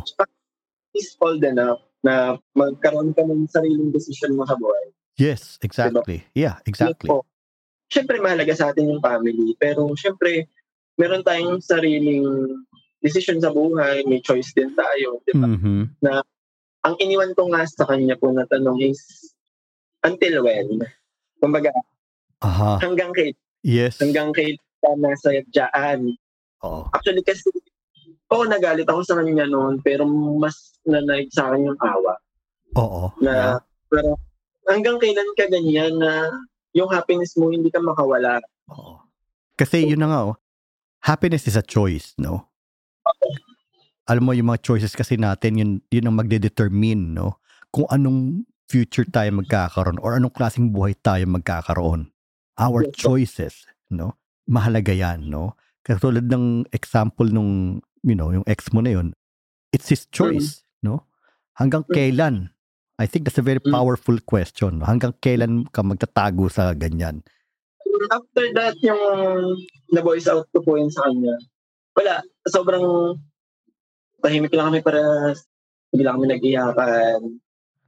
[0.96, 4.92] He's old enough na magkaroon ka ng sariling decision mo sa buhay.
[5.20, 6.24] Yes, exactly.
[6.32, 7.08] Yeah, exactly.
[7.08, 7.28] Po.
[7.92, 9.54] Siyempre, mahalaga sa atin yung family.
[9.60, 10.48] Pero, siyempre,
[10.96, 12.24] meron tayong sariling
[13.04, 14.02] decision sa buhay.
[14.08, 15.20] May choice din tayo.
[15.28, 15.46] Di ba?
[15.46, 16.00] Mhm.
[16.84, 19.32] Ang iniwan ko nga sa kanya po na tanong is,
[20.04, 20.84] until when?
[21.40, 21.72] Kumbaga,
[22.44, 22.76] Aha.
[22.84, 23.32] hanggang kay,
[23.64, 23.96] Yes.
[24.04, 26.12] hanggang kay ka nasa dyan.
[26.60, 26.84] Oo.
[26.92, 27.48] Actually, kasi,
[28.28, 30.04] oo, nagalit ako sa kanya noon, pero
[30.36, 32.14] mas nanaig sa akin yung awa.
[32.76, 33.08] Oo.
[33.24, 33.56] Na, Yeah.
[33.88, 34.20] pero,
[34.68, 36.28] hanggang kailan ka ganyan na
[36.76, 38.44] yung happiness mo hindi ka makawala.
[38.68, 39.00] Oo.
[39.56, 40.36] Kasi yun na nga, oh,
[41.00, 42.44] happiness is a choice, no?
[44.04, 47.40] Alam mo, yung mga choices kasi natin, yun, yun ang magde-determine, no?
[47.72, 52.12] Kung anong future tayo magkakaroon or anong klaseng buhay tayo magkakaroon.
[52.60, 54.20] Our choices, no?
[54.44, 55.56] Mahalaga yan, no?
[55.84, 59.16] Katulad ng example nung, you know, yung ex mo na yun,
[59.72, 61.08] it's his choice, no?
[61.56, 61.92] Hanggang Mm.
[61.96, 62.34] kailan?
[63.00, 63.72] I think that's a very Mm.
[63.72, 64.78] powerful question.
[64.78, 64.86] No?
[64.86, 67.24] Hanggang kailan ka magtatago sa ganyan?
[68.12, 69.00] After that, yung
[69.90, 71.34] na-voice out ko po yun sa kanya,
[71.96, 73.16] wala, sobrang
[74.24, 75.00] tahimik lang kami para
[75.92, 77.20] hindi lang kami nag-iyakan.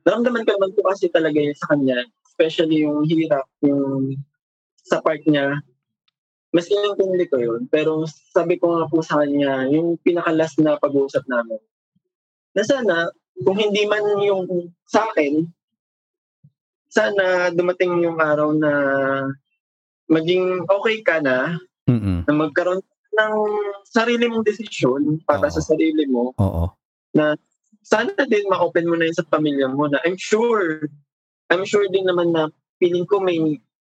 [0.04, 4.14] Naramdaman ko naman po kasi talaga yun sa kanya, especially yung hirap, yung
[4.84, 5.58] sa part niya,
[6.52, 7.64] mas inintindi ko yun.
[7.72, 11.58] Pero sabi ko nga po sa kanya, yung pinaka-last na pag-uusap namin,
[12.54, 13.10] na sana,
[13.42, 15.44] kung hindi man yung sa akin,
[16.88, 18.72] sana dumating yung araw na
[20.08, 22.24] maging okay ka na, Mm-mm.
[22.24, 22.80] na magkaroon
[23.16, 23.34] ng
[23.88, 25.54] sarili mong desisyon para Oo.
[25.54, 26.70] sa sarili mo, Oo.
[27.86, 30.84] sana din ma-open mo na yun sa pamilya mo na I'm sure,
[31.48, 32.52] I'm sure din naman na
[32.82, 33.40] feeling ko may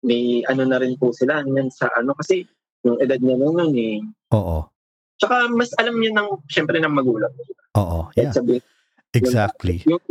[0.05, 2.45] may ano na rin po sila yan sa ano kasi
[2.85, 3.99] yung edad niya na nun eh.
[4.31, 4.69] Oo.
[5.17, 7.33] Tsaka mas alam niya ng, syempre ng magulang.
[7.75, 8.13] Oo.
[8.13, 8.31] Yeah.
[8.31, 8.61] sabihin,
[9.17, 9.81] Exactly.
[9.89, 10.01] yung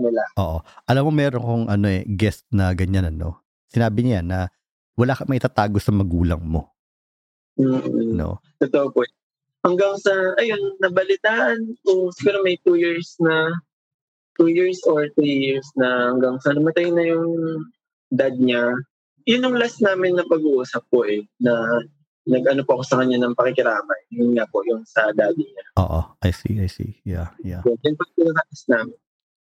[0.00, 0.22] nila.
[0.40, 0.64] Oo.
[0.88, 3.44] Alam mo, meron kong ano eh, guest na ganyan, ano.
[3.68, 4.48] Sinabi niya na
[4.96, 6.72] wala ka may tatago sa magulang mo.
[7.58, 8.38] Mm, No?
[8.62, 9.02] Totoo po.
[9.66, 13.50] Hanggang sa, ayun, nabalitaan ko, siguro may two years na,
[14.38, 17.66] two years or three years na hanggang sa namatay na yung
[18.14, 18.70] dad niya.
[19.26, 21.52] Yun yung last namin na pag-uusap po eh, na
[22.28, 24.00] nag-ano po ako sa kanya ng pakikiramay.
[24.14, 25.66] Yun nga po, yung sa daddy niya.
[25.82, 26.00] Oo.
[26.22, 27.02] I see, I see.
[27.02, 27.60] Yeah, yeah.
[27.66, 28.96] So, yun po yung last namin.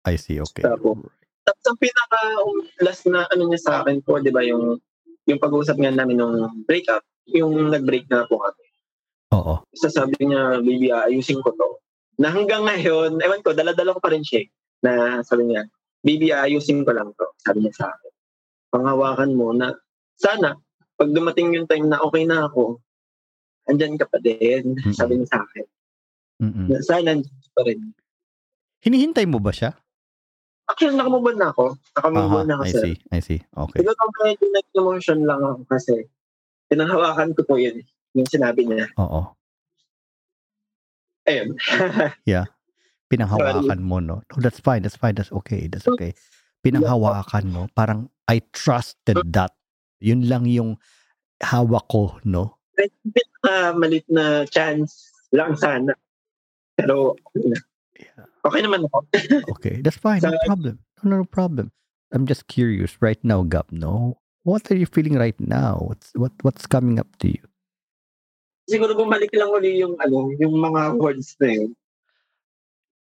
[0.05, 0.67] I see, okay.
[0.67, 0.99] Tapos,
[1.43, 4.79] Tapos ang pinaka um, last na ano niya sa akin po, di ba, yung,
[5.27, 8.65] yung pag-uusap nga namin nung breakup, yung nag-break na po kami.
[9.33, 9.65] Oo.
[9.73, 11.69] sasabi niya, baby, ayusin ko to.
[12.21, 14.45] Na hanggang ngayon, ewan ko, daladala ko pa rin siya.
[14.45, 14.49] eh,
[14.85, 14.93] Na
[15.25, 15.65] sabi niya,
[16.05, 17.27] baby, ayusin ko lang to.
[17.41, 18.13] Sabi niya sa akin.
[18.69, 19.73] Panghawakan mo na,
[20.21, 20.61] sana,
[21.01, 22.77] pag dumating yung time na okay na ako,
[23.73, 24.77] andyan ka pa din.
[24.77, 24.93] Mm-mm.
[24.93, 25.67] Sabi niya sa akin.
[26.45, 26.67] Mm-mm.
[26.69, 27.81] Na, sana, andyan pa rin.
[28.85, 29.79] Hinihintay mo ba siya?
[30.71, 31.65] Actually, nakamove na ako.
[31.99, 32.83] Nakamove na ako, I sir.
[32.87, 33.41] see, I see.
[33.43, 33.79] Okay.
[33.83, 35.95] Siguro medyo nag-emotion lang ako kasi
[36.71, 37.83] pinanghawakan ko po yun.
[38.15, 38.87] Yung sinabi niya.
[39.01, 39.33] Oo.
[41.27, 41.55] Ayun.
[43.13, 44.25] Pinanghawakan mo, no?
[44.25, 46.17] No, that's fine, that's fine, that's okay, that's okay.
[46.65, 49.53] Pinanghawakan mo, parang I trusted that.
[50.01, 50.81] Yun lang yung
[51.45, 52.57] hawak ko, no?
[52.73, 55.93] pinaka malit na chance lang sana.
[56.73, 57.21] Pero,
[58.03, 58.27] Yeah.
[58.47, 58.99] okay naman ako.
[59.59, 60.79] Okay, that's fine, no problem.
[61.03, 61.71] No, no problem.
[62.13, 64.23] I'm just curious right now, Gab, no?
[64.45, 65.87] what are you feeling right now?
[65.87, 67.43] What's what what's coming up to you?
[68.71, 71.71] Siguro bumalik lang uli yung ano, yung mga words na yun.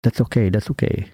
[0.03, 0.49] That's okay.
[0.49, 1.13] That's okay.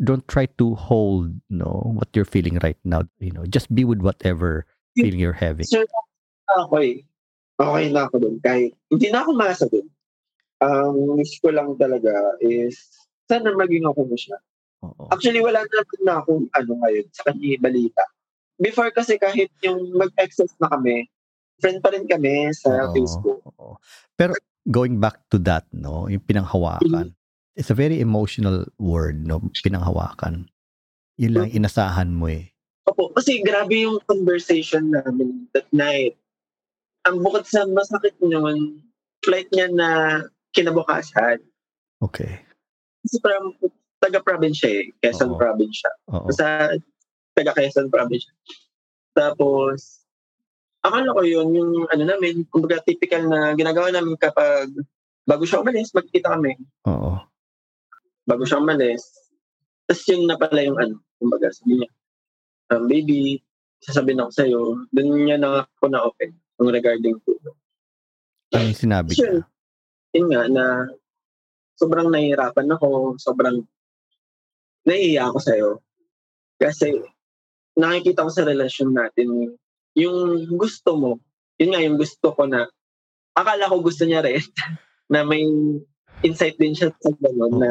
[0.00, 3.04] Don't try to hold no what you're feeling right now.
[3.20, 4.64] You know, just be with whatever
[4.96, 5.68] feeling you're having.
[5.68, 5.88] Sure,
[6.56, 7.04] ako eh.
[7.56, 8.36] Okay na ako dun.
[8.44, 9.88] Kahit hindi na ako masa dun.
[10.60, 12.80] Ang wish ko lang talaga is
[13.26, 14.36] sana maging ako na siya.
[14.86, 15.10] Oo.
[15.10, 18.02] Actually, wala na na akong ano ngayon sa kanya balita.
[18.56, 21.04] Before kasi kahit yung mag-excess na kami,
[21.60, 23.40] friend pa rin kami sa Oo, Facebook.
[23.44, 23.76] oo.
[24.16, 24.32] Pero
[24.68, 27.12] going back to that, no, yung pinanghawakan.
[27.56, 30.48] It's a very emotional word, no, pinanghawakan.
[31.16, 32.52] Yun lang inasahan mo eh.
[32.86, 36.14] Opo, kasi grabe yung conversation namin that night.
[37.08, 38.84] Ang bukod sa masakit yun,
[39.24, 39.88] flight niya na
[40.52, 41.42] kinabukasan.
[41.98, 42.45] Okay.
[43.06, 43.54] Kasi from
[44.02, 44.84] taga-province siya eh.
[44.98, 45.38] Quezon Oo.
[45.38, 45.92] province siya.
[46.10, 46.28] Oo.
[46.34, 46.46] Sa
[47.38, 48.26] taga-Quezon province.
[49.14, 50.04] Tapos,
[50.82, 54.68] akala ko yun, yung ano namin, kumbaga typical na ginagawa namin kapag
[55.26, 56.58] bago siya umalis, magkita kami.
[56.90, 57.18] Oo.
[58.26, 59.06] Bago siya umalis.
[59.86, 61.90] Tapos yun na pala yung ano, kumbaga sabi niya,
[62.74, 63.38] um, baby,
[63.82, 67.38] sasabihin ako sa'yo, dun niya na ako na open yung regarding to.
[68.50, 69.46] Ano yung sinabi niya?
[70.16, 70.64] Yun nga, na
[71.76, 73.62] sobrang nahihirapan ako, sobrang
[74.88, 75.70] nahihiya ako sa'yo.
[76.56, 76.96] Kasi
[77.76, 79.56] nakikita ko sa relasyon natin,
[79.96, 81.10] yung gusto mo,
[81.60, 82.64] yun nga yung gusto ko na,
[83.36, 84.40] akala ko gusto niya rin,
[85.12, 85.44] na may
[86.24, 87.70] insight din siya sa gano'n na,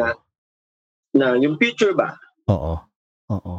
[1.18, 2.14] na yung future ba,
[2.46, 2.78] Oo.
[3.34, 3.56] Oo.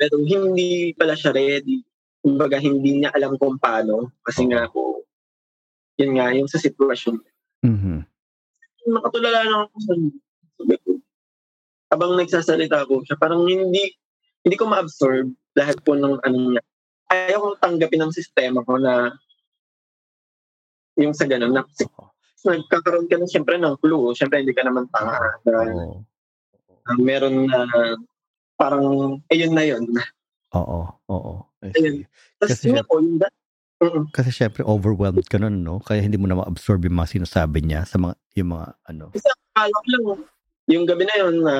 [0.00, 1.84] pero hindi pala siya ready.
[2.24, 4.10] Kumbaga, hindi niya alam kung paano.
[4.26, 5.04] Kasi nga po,
[5.94, 7.22] yun nga, yung sa sitwasyon.
[7.62, 8.02] Mhm.
[8.86, 9.92] Nakatulala lang ako sa
[10.56, 10.90] sabi ko.
[11.90, 13.90] Habang nagsasalita ko siya, parang hindi,
[14.46, 16.62] hindi ko ma-absorb lahat po ng ano niya.
[17.10, 19.14] Ayaw kong tanggapin ng sistema ko na
[20.98, 21.54] yung sa ganun.
[21.54, 22.04] Na, Oo.
[22.46, 24.14] nagkakaroon ka na siyempre ng clue.
[24.14, 25.38] Siyempre, hindi ka naman tanga.
[25.44, 27.66] Na, na meron na
[28.58, 29.84] parang, ayun na yun.
[30.56, 30.86] Oo.
[31.10, 31.32] Oo.
[31.62, 32.06] Ayun.
[32.38, 33.18] Tapos yun po, yung
[34.12, 35.84] Kasi syempre overwhelmed ka nun, no?
[35.84, 39.12] Kaya hindi mo na ma-absorb yung mga sinasabi niya sa mga, yung mga, ano.
[39.12, 40.04] Kasi akala ko lang,
[40.72, 41.54] yung gabi na yun, na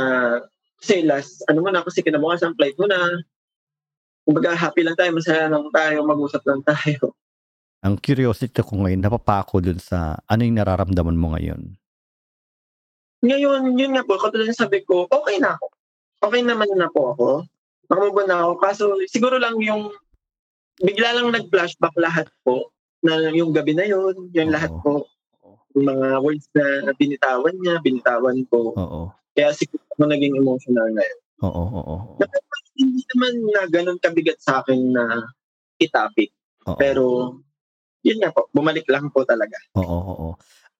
[0.81, 2.98] kasi last, ano mo na, kasi kinabukasan flight mo na,
[4.24, 7.12] kumbaga happy lang tayo, masaya lang tayo, mag-usap lang tayo.
[7.85, 11.76] Ang curiosity ko ngayon, napapako dun sa ano yung nararamdaman mo ngayon.
[13.24, 15.66] Ngayon, yun nga po, katulad ng sabi ko, okay na ako.
[16.26, 17.29] Okay naman na po ako.
[17.87, 18.52] Nakamove on na ako.
[18.59, 19.92] Kaso siguro lang yung
[20.82, 22.72] bigla lang nag-flashback lahat po
[23.04, 24.54] na yung gabi na yun, yung Oo.
[24.56, 25.06] lahat po,
[25.76, 28.72] yung mga words na binitawan niya, binitawan ko.
[28.74, 29.00] Oo.
[29.36, 31.18] Kaya siguro ako naging emotional na yun.
[31.44, 31.64] Oo.
[31.76, 31.94] Oo.
[32.16, 32.24] Oo.
[32.76, 35.04] Hindi naman na ganun kabigat sa akin na
[35.80, 36.32] itapik.
[36.68, 36.76] Oo.
[36.80, 37.04] Pero,
[38.04, 39.56] yun nga po, bumalik lang po talaga.
[39.76, 39.84] Oo.
[40.16, 40.28] Oo.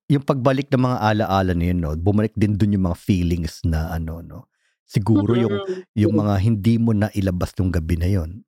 [0.07, 1.91] Yung pagbalik ng mga alaala na yun, no?
[1.99, 4.47] Bumalik din dun yung mga feelings na ano, no?
[4.87, 8.46] Siguro yung Mm, yung mga hindi mo na ilabas nung gabi na yon.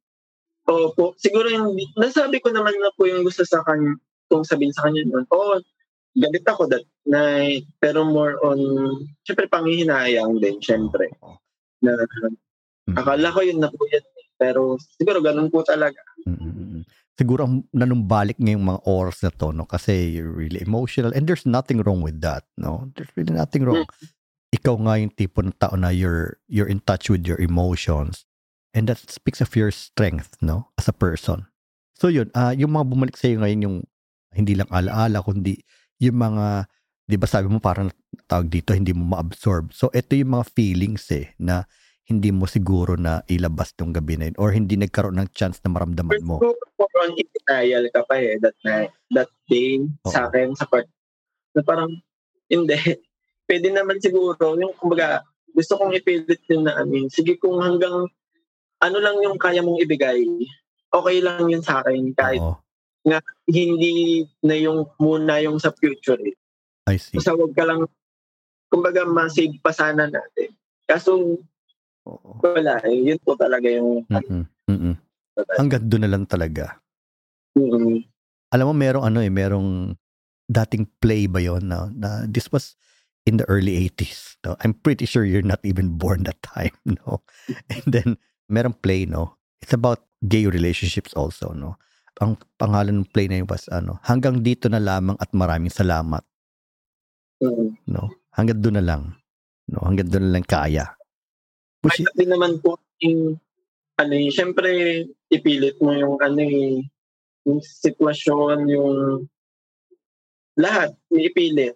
[0.70, 3.98] Opo, siguro yung, nasabi ko naman na po yung gusto sa kanya,
[4.30, 5.58] kung sabihin sa kanya nun, oo,
[6.14, 8.62] galit ako that night, pero more on,
[9.26, 11.10] syempre panghihinayang din, syempre.
[11.82, 11.98] Na,
[12.90, 12.98] Mm.
[12.98, 14.02] akala ko yun na po eh.
[14.40, 16.00] pero siguro ganun po talaga.
[16.24, 16.82] Mm-mm.
[17.14, 19.68] Siguro ang nanumbalik ngayong mga oras na to, no?
[19.68, 22.88] Kasi you're really emotional and there's nothing wrong with that, no?
[22.96, 23.84] There's really nothing wrong.
[24.56, 28.29] Ikaw nga yung tipo ng tao na you're, you're in touch with your emotions
[28.74, 30.70] and that speaks of your strength, no?
[30.78, 31.46] As a person.
[31.98, 33.78] So yun, ah yung mga bumalik sa'yo ngayon yung
[34.36, 35.60] hindi lang alaala, kundi
[36.00, 36.70] yung mga,
[37.10, 37.90] di ba sabi mo parang
[38.30, 39.74] tawag dito, hindi mo ma-absorb.
[39.74, 41.66] So ito yung mga feelings eh, na
[42.10, 45.70] hindi mo siguro na ilabas nung gabi na yun or hindi nagkaroon ng chance na
[45.70, 46.42] maramdaman mo.
[47.00, 50.28] On denial ka pa eh, that night, that day, sa Oo.
[50.30, 50.86] akin, sa part,
[51.56, 51.90] na parang,
[52.52, 52.76] hindi,
[53.50, 58.06] pwede naman siguro, yung kumbaga, gusto kong ipilit yun na, I mean, sige kung hanggang,
[58.80, 60.24] ano lang yung kaya mong ibigay,
[60.90, 62.58] okay lang yun sa akin, kahit Oo,
[63.50, 66.36] hindi na yung muna yung sa future eh.
[66.90, 67.20] I see.
[67.20, 67.86] Basta huwag ka lang,
[68.72, 70.50] kumbaga, masave pa sana natin.
[70.90, 71.38] Kaso,
[72.08, 72.30] Oo.
[72.42, 73.14] wala eh.
[73.14, 74.44] Yun po talaga yung, Mm-mm.
[74.70, 74.96] Mm-mm.
[75.56, 76.82] Hanggang doon na lang talaga.
[77.56, 78.04] Mm,
[78.50, 79.94] Alam mo, merong ano eh, merong
[80.50, 82.74] dating play ba yon na, na this was
[83.30, 84.42] in the early 80s.
[84.42, 84.58] No?
[84.66, 86.74] I'm pretty sure you're not even born that time.
[87.06, 87.22] No?
[87.70, 88.10] And then,
[88.50, 89.38] merong play, no?
[89.62, 91.78] It's about gay relationships also, no?
[92.20, 96.26] Ang pangalan ng play na yun was, ano, hanggang dito na lamang at maraming salamat,
[97.40, 97.88] mm.
[97.88, 98.12] no?
[98.36, 99.04] Hanggang doon na lang.
[99.70, 99.86] No?
[99.86, 100.96] Hanggang doon na lang kaya.
[101.84, 103.40] Which, May din naman po yung
[104.00, 104.70] ano eh, syempre,
[105.28, 106.84] ipilit mo yung ano eh,
[107.44, 108.92] yung sitwasyon, yung
[110.56, 111.76] lahat, ipilit.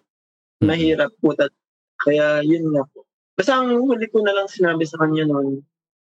[0.60, 0.68] Mm.
[0.68, 1.36] Mahirap po.
[1.36, 1.56] Tat-
[2.04, 3.04] Kaya yun nga po.
[3.36, 5.64] Basta ang huli ko na lang sinabi sa kanya noon,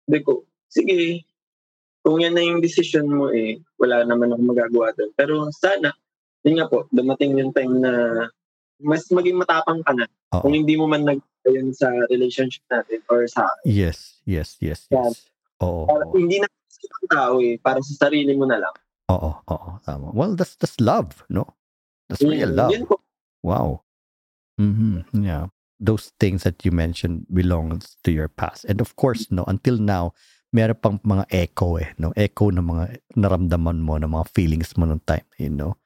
[0.04, 1.24] sabi ko, sige,
[2.04, 5.10] kung yan na yung decision mo eh, wala naman akong magagawa doon.
[5.16, 5.88] Pero sana,
[6.44, 7.92] yun nga po, dumating yung time na
[8.84, 10.04] mas maging matapang ka na.
[10.36, 10.44] Oo.
[10.44, 15.28] Kung hindi mo man nag yun sa relationship natin or sa Yes, yes, yes, yes.
[15.60, 15.84] Oo.
[15.88, 18.74] para, hindi na sa tao eh, para sa sarili mo na lang.
[19.12, 20.12] Oo, oo, tama.
[20.12, 21.44] Well, that's that's love, no?
[22.08, 22.72] That's real Yun- love.
[22.72, 22.96] Yun po.
[23.44, 23.84] Wow.
[24.56, 25.52] hmm Yeah.
[25.84, 28.64] Those things that you mentioned belongs to your past.
[28.64, 30.16] And of course, no, until now,
[30.54, 32.16] meron pang mga echo eh, no?
[32.16, 32.84] Echo ng mga
[33.20, 35.76] naramdaman mo, ng mga feelings mo nung time, you know?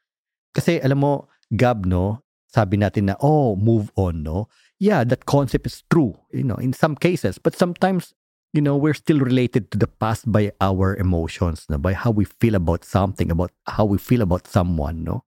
[0.55, 4.53] Kasi alam mo, Gab, no, sabi natin na, oh, move on, no?
[4.79, 7.41] Yeah, that concept is true, you know, in some cases.
[7.41, 8.15] But sometimes,
[8.53, 11.79] you know, we're still related to the past by our emotions, no?
[11.79, 15.25] by how we feel about something, about how we feel about someone, no?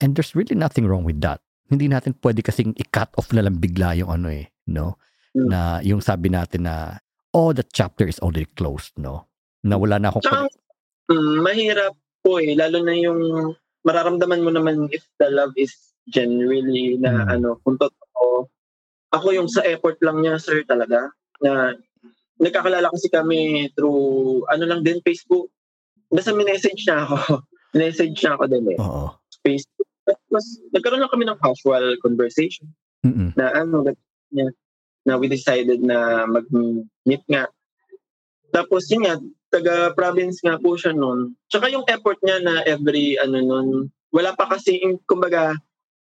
[0.00, 1.40] And there's really nothing wrong with that.
[1.68, 5.00] Hindi natin pwede kasing i-cut off na lang bigla yung ano eh, no?
[5.32, 5.48] Mm.
[5.48, 7.00] Na yung sabi natin na,
[7.34, 9.26] oh, the chapter is already closed, no?
[9.64, 10.22] Na wala na akong...
[10.22, 10.46] Tsaka,
[11.10, 13.20] mm, mahirap po eh, lalo na yung
[13.84, 15.72] mararamdaman mo naman if the love is
[16.08, 17.40] genuinely na Mm.
[17.40, 18.48] ano, kung totoo.
[19.12, 21.08] Ako yung sa effort lang niya, sir, talaga,
[21.40, 21.72] na
[22.40, 25.48] nagkakalala kasi kami through, ano lang din, Facebook.
[26.12, 27.16] Basta minessage niya ako.
[27.74, 28.78] minessage niya ako din eh.
[28.78, 29.10] Oo.
[29.42, 29.73] Facebook.
[30.04, 32.68] Tapos, nagkaroon lang kami ng casual conversation
[33.04, 33.32] Mm-mm.
[33.36, 33.84] na ano,
[34.32, 34.48] niya,
[35.04, 37.48] na we decided na mag-meet nga.
[38.52, 39.20] Tapos yun nga,
[39.52, 41.36] taga-province nga po siya noon.
[41.50, 43.68] Tsaka yung effort niya na every ano noon,
[44.14, 45.54] wala pa kasi, kumbaga,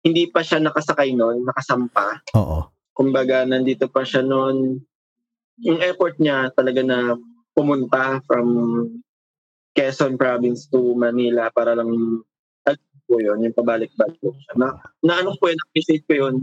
[0.06, 2.22] hindi pa siya nakasakay noon, nakasampa.
[2.38, 2.70] Oo.
[2.94, 4.80] Kumbaga, nandito pa siya noon.
[5.66, 7.18] Yung effort niya talaga na
[7.58, 8.48] pumunta from
[9.76, 12.22] Quezon province to Manila para lang
[13.06, 14.54] po yun, yung pabalik-balik po siya.
[14.58, 14.68] Na,
[15.02, 16.36] na ano po yun, appreciate ko yun.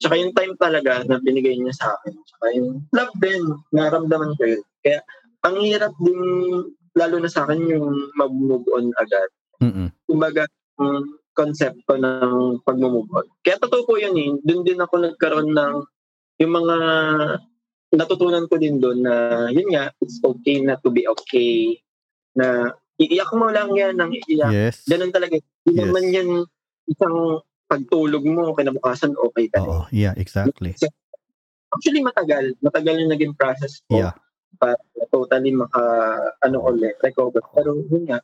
[0.00, 2.14] Tsaka yung time talaga na binigay niya sa akin.
[2.16, 4.64] Tsaka yung love din, naramdaman ko yun.
[4.80, 5.00] Kaya
[5.44, 6.20] ang hirap din,
[6.96, 9.28] lalo na sa akin, yung mag-move on agad.
[9.60, 9.92] Mm-mm.
[10.08, 10.48] Kumbaga,
[10.80, 13.28] yung concept ko ng pag-move on.
[13.44, 14.30] Kaya totoo po yun eh.
[14.40, 15.74] Doon din ako nagkaroon ng
[16.40, 16.76] yung mga
[17.92, 21.76] natutunan ko din doon na yun nga, it's okay not to be okay.
[22.32, 24.52] Na iiyak mo lang yan ng iiyak.
[24.52, 24.84] Yes.
[24.84, 25.40] Ganun talaga.
[25.64, 25.84] Hindi Yes.
[25.88, 26.28] naman yan
[26.86, 27.16] isang
[27.64, 29.62] pagtulog mo, kinabukasan okay ka.
[29.62, 29.86] Oo.
[29.88, 30.76] Yeah, exactly.
[31.70, 32.58] Actually, matagal.
[32.60, 34.14] Matagal yung naging process ko Yeah.
[34.58, 34.74] para
[35.08, 35.80] totally maka,
[36.42, 37.40] ano ulit, recover.
[37.54, 38.20] Pero yun nga,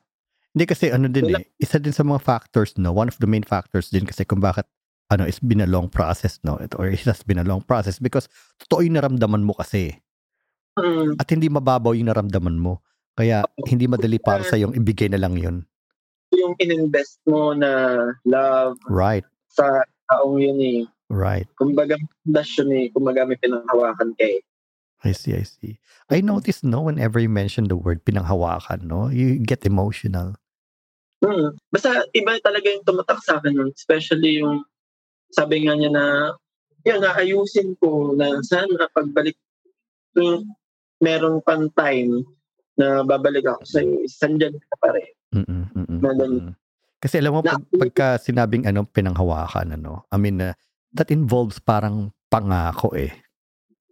[0.51, 2.89] Hindi kasi ano din eh, isa din sa mga factors, no?
[2.89, 4.65] One of the main factors din kasi kung bakit
[5.13, 6.57] ano, it's been a long process, no?
[6.57, 8.25] It, or it has been a long process because
[8.59, 10.01] totoo yung naramdaman mo kasi.
[10.75, 12.81] mm, At hindi mababaw yung naramdaman mo.
[13.17, 15.65] Kaya hindi madali para sa yung ibigay na lang yun.
[16.37, 17.97] yung ininvest mo na
[18.29, 20.81] love Right, sa taong yun eh.
[21.09, 21.49] right.
[21.57, 21.97] Kumbaga,
[22.29, 22.87] dash yun eh.
[22.93, 24.45] Kumbaga, may pinanghawakan kay.
[25.07, 25.79] I see, I see.
[26.11, 30.35] I noticed, no, whenever you mention the word pinanghawakan, no, you get emotional.
[31.25, 31.57] Hmm.
[31.73, 33.71] Basta, iba talaga yung tumatak sa akin nun.
[33.73, 34.67] Especially yung,
[35.33, 36.05] sabi nga niya na,
[36.85, 39.39] yun, naayusin ko na sana pagbalik,
[40.19, 40.53] yung
[41.01, 42.25] meron pang time
[42.77, 45.11] na babalik ako sa iyo, sandyan ka pa rin.
[45.33, 46.39] Mm-mm, mm-mm, Madali.
[46.41, 46.55] mm-mm.
[46.97, 50.57] Kasi alam mo, Na- pag, pagka sinabing ano, pinanghawakan, ano, I mean, uh,
[50.97, 53.13] that involves parang pangako eh.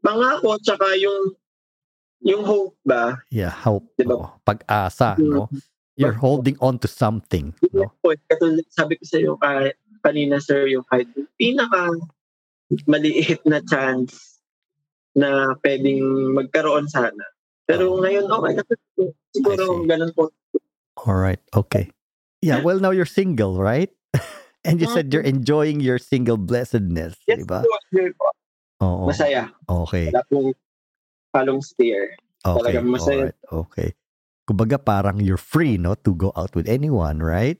[0.04, 1.32] Pangako, tsaka yung,
[2.24, 3.20] yung hope ba?
[3.28, 3.88] Yeah, hope.
[3.96, 4.16] Diba?
[4.16, 4.26] oo.
[4.44, 5.48] Pag-asa, no?
[5.94, 7.94] You're holding on to something, no?
[8.26, 11.06] katulad sabi ko sa iyo kahit kanina sir, yung kahit
[11.38, 11.86] pinaka
[12.90, 14.42] maliit na chance
[15.14, 17.22] na pwedeng magkaroon sana.
[17.64, 18.00] Pero Oo.
[18.04, 18.60] ngayon, okay.
[19.32, 20.28] Siguro ganun po.
[21.04, 21.90] All right, okay.
[22.44, 23.88] Yeah, well, now you're single, right?
[24.64, 27.64] And you said you're enjoying your single blessedness, Yes, di ba?
[27.64, 28.28] po.
[28.84, 29.12] Oo.
[29.12, 29.52] Masaya.
[29.68, 30.08] Okay.
[30.12, 30.48] Wala pong
[31.32, 32.16] palong steer.
[32.44, 32.56] Okay.
[32.60, 33.32] Talagang masaya.
[33.32, 33.88] Alright, okay.
[34.44, 37.56] Kumbaga parang you're free, no, to go out with anyone, right?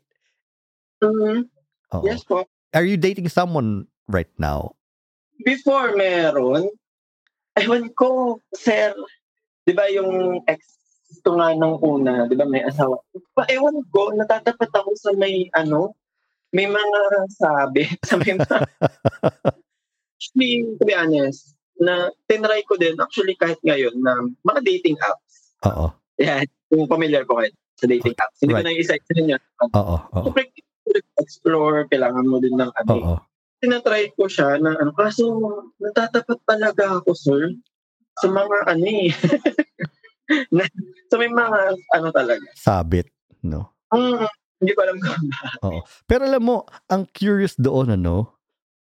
[1.00, 1.48] Mhm.
[1.96, 2.05] Oo.
[2.05, 2.44] Yes po.
[2.76, 4.76] Are you dating someone right now?
[5.44, 6.68] Before meron,
[7.61, 8.92] ewan ko, sir,
[9.64, 10.60] di ba yung ex
[11.24, 13.00] ko nga nung una, di ba may asawa.
[13.32, 15.96] Pa, ewan ko, natatapat ako sa may ano,
[16.52, 17.00] may mga
[17.32, 18.58] sabi, sa may mga,
[20.20, 25.56] actually, to be honest, na tinry ko din, actually kahit ngayon, na mga dating apps.
[25.64, 25.90] Oo.
[26.20, 27.50] Yan, yung familiar ko kayo
[27.80, 28.38] sa dating apps.
[28.44, 28.66] Hindi ko Right.
[28.68, 29.36] na isa isa ninyo.
[29.74, 29.96] Oo.
[30.20, 30.28] Oo.
[31.16, 33.16] Explore, kailangan mo din ng ano, Oo.
[33.64, 35.24] tinatry ko siya na ano, kaso
[35.80, 37.54] natatapat talaga ako, sir,
[38.20, 39.10] sa mga ano eh.
[41.10, 41.58] so may mga
[41.94, 42.46] ano talaga.
[42.54, 43.10] Sabit,
[43.42, 43.74] no?
[43.94, 44.26] Mm,
[44.62, 45.22] hindi ko alam kung
[45.66, 45.80] Oo.
[46.08, 46.56] Pero alam mo,
[46.88, 48.34] ang curious doon, ano,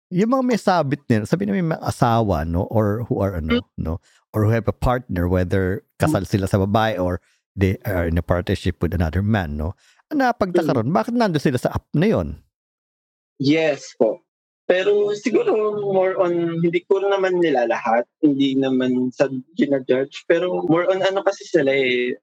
[0.07, 2.65] yung mga may sabit nila, sabi na may mga asawa, no?
[2.71, 3.99] Or who are, ano, no?
[4.31, 7.19] Or who have a partner, whether kasal sila sa babae or
[7.57, 9.75] they are in a partnership with another man, no?
[10.13, 12.39] Ang napagtaka ron, bakit nando sila sa app na yon?
[13.37, 14.23] Yes po.
[14.67, 18.03] Pero siguro more on, hindi ko naman nila lahat.
[18.19, 20.27] Hindi naman sa gina-judge.
[20.27, 22.19] Pero more on ano kasi sila eh.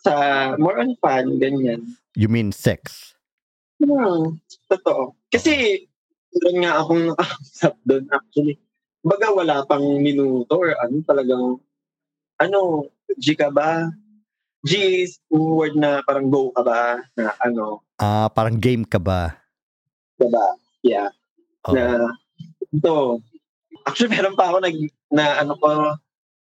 [0.00, 1.84] Sa, more on fun, ganyan.
[2.16, 3.12] You mean sex?
[3.76, 4.40] Hmm,
[4.72, 5.12] totoo.
[5.28, 5.84] Kasi,
[6.32, 8.56] meron nga akong nakausap doon actually.
[9.04, 11.60] Baga wala pang minuto or ano talagang,
[12.40, 12.88] ano,
[13.20, 13.92] G ka ba?
[14.64, 17.04] G is word na parang go ka ba?
[17.20, 19.36] Na ano, Ah, parang game ka ba?
[20.16, 20.56] ka ba?
[20.80, 21.12] Yeah.
[21.68, 21.74] Oo.
[21.74, 22.14] na
[22.70, 23.20] ito.
[23.84, 24.76] Actually, meron pa ako nag,
[25.12, 25.68] na ano ko,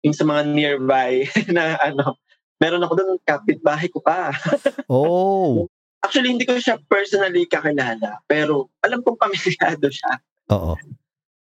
[0.05, 2.15] yung sa mga nearby na ano,
[2.59, 4.31] meron ako doon kapitbahay ko pa.
[4.89, 5.67] Oh,
[5.99, 10.15] Actually, hindi ko siya personally kakilala, pero alam kong pamilyado siya.
[10.55, 10.79] oo.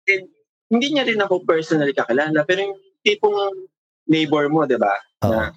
[0.06, 0.30] And
[0.70, 3.66] hindi niya rin ako personally kakilala, pero yung tipong
[4.06, 4.94] neighbor mo, di ba?
[5.26, 5.50] Na,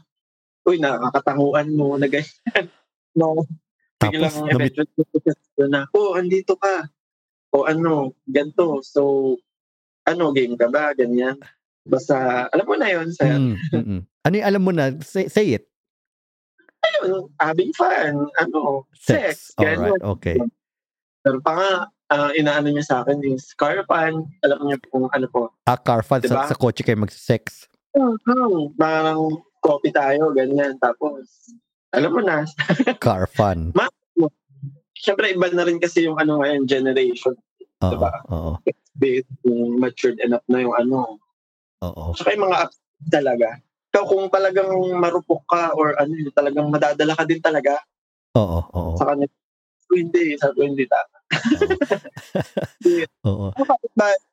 [0.66, 2.30] uy, nakakatanguan mo, na ganyan.
[3.18, 3.42] No,
[3.98, 6.88] Tapos, biglang eventually na, oh, andito ka.
[7.50, 8.82] O ano, ganito.
[8.86, 9.36] So,
[10.06, 10.94] ano, game ka ba?
[10.94, 11.38] Ganyan.
[11.86, 13.34] Basta, alam mo na yun, sir.
[13.34, 14.02] mm, mm, mm.
[14.26, 14.94] Ano yung alam mo na?
[15.02, 15.66] Say, say it.
[16.80, 18.30] Ayun, having fun.
[18.40, 19.56] Ano, Sex.
[19.56, 19.58] sex.
[19.58, 20.38] Alright, okay.
[21.26, 21.72] Pero pa nga,
[22.14, 24.30] ah, inaano niya sa akin is car fun.
[24.46, 25.52] Alam niyo kung ano po.
[25.66, 26.22] Ah, car fun.
[26.22, 26.46] Diba?
[26.46, 27.68] Sa, sa kotse kayo mag-sex.
[27.98, 28.16] Hmm,
[28.78, 30.78] parang coffee tayo, ganyan.
[30.78, 31.52] Tapos,
[31.92, 32.46] alam mo na,
[33.02, 33.74] Car fun.
[35.00, 37.34] syempre iba na rin kasi yung ano ngayon, generation.
[37.80, 38.12] Oo, Diba?
[38.28, 38.52] oo,
[39.00, 41.16] Bit, yung matured enough na yung ano,
[41.80, 42.12] oo.
[42.12, 42.78] Tsaka yung mga apps
[43.08, 43.48] talaga.
[43.90, 44.70] Ikaw kung talagang
[45.00, 47.80] marupok ka or ano, yun, talagang madadala ka din talaga
[48.36, 48.94] Oo, oo.
[49.00, 49.26] sa kanya.
[49.90, 51.18] So, hindi, sa ko hindi tama.
[53.26, 53.50] Oo.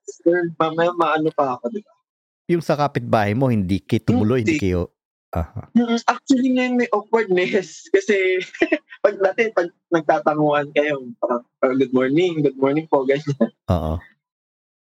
[0.07, 1.93] Sir, mamaya maano pa ako, di ba?
[2.53, 4.64] Yung sa kapitbahay mo, hindi kayo tumuloy, hindi Hindi.
[4.71, 4.93] kayo...
[5.77, 7.85] Mm, Actually, ngayon may awkwardness.
[7.95, 8.41] Kasi,
[9.03, 13.97] pag dati, pag nagtatanguan kayo, parang, oh, good morning, good morning po, ganyan, Oo.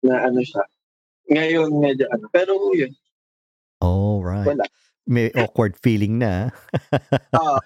[0.02, 0.64] na ano siya.
[1.26, 2.30] Ngayon, medyo ano.
[2.30, 2.94] Pero yun,
[3.84, 4.48] Oh, right.
[4.48, 4.66] Wala.
[5.06, 6.50] May awkward feeling na.
[7.38, 7.60] ah,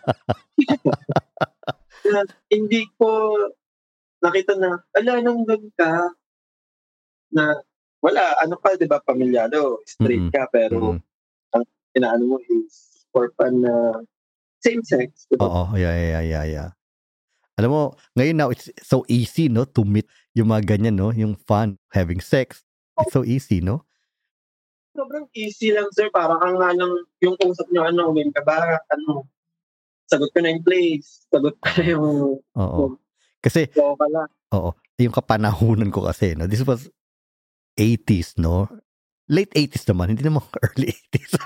[2.11, 3.31] na hindi ko
[4.19, 6.11] nakita na, ala, nung doon ka,
[7.31, 7.55] na,
[8.03, 10.35] wala, ano ka, di ba, pamilyado, straight Mm-mm.
[10.35, 11.63] ka, pero Mm.
[11.95, 14.03] inaano mo is for fun na
[14.59, 15.47] same sex, di ba?
[15.47, 16.69] Oo, yeah, yeah, yeah, yeah.
[17.59, 17.81] Alam mo,
[18.15, 22.23] ngayon now, it's so easy, no, to meet yung mga ganyan, no, yung fun, having
[22.23, 22.63] sex.
[22.99, 23.83] It's so easy, no?
[24.95, 26.07] Sobrang easy lang, sir.
[26.11, 28.79] Parang ang nga lang, yung usap nyo, ano, game ka ba?
[28.95, 29.27] Ano,
[30.07, 32.09] sagot ko na yung place, sagot ko na yung
[32.55, 32.95] Oo.
[33.39, 34.27] Kasi, go ka lang.
[34.55, 36.87] oo, yung kapanahunan ko kasi, no, this was
[37.79, 38.67] 80s, no?
[39.29, 41.37] Late 80s naman, hindi naman early 80s.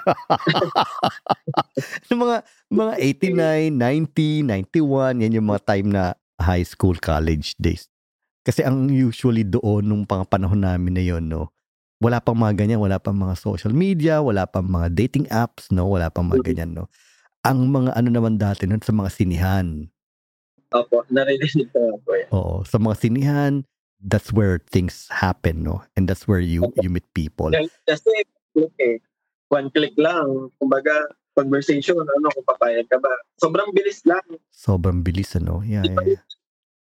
[2.09, 2.37] yung mga,
[2.71, 2.93] mga
[3.75, 7.91] 89, 90, 91, yan yung mga time na high school, college days.
[8.47, 11.51] Kasi ang usually doon, nung pang panahon namin na yon no,
[11.99, 15.87] wala pang mga ganyan, wala pang mga social media, wala pang mga dating apps, no,
[15.87, 16.87] wala pang mga ganyan, no.
[17.43, 19.91] Ang mga ano naman dati nun sa mga sinihan,
[20.73, 22.29] Opo, narinig ko po yan.
[22.33, 23.61] Oo, sa mga sinihan,
[24.03, 25.81] that's where things happen, no?
[25.95, 27.49] And that's where you you meet people.
[27.87, 28.11] Kasi,
[28.79, 28.99] eh.
[29.49, 30.49] One click lang.
[30.59, 30.91] Kumbaga,
[31.37, 33.09] conversation, ano, kung papayag ka ba.
[33.41, 34.23] Sobrang bilis lang.
[34.53, 35.61] Sobrang bilis, ano?
[35.65, 36.23] Yeah, yeah, yeah.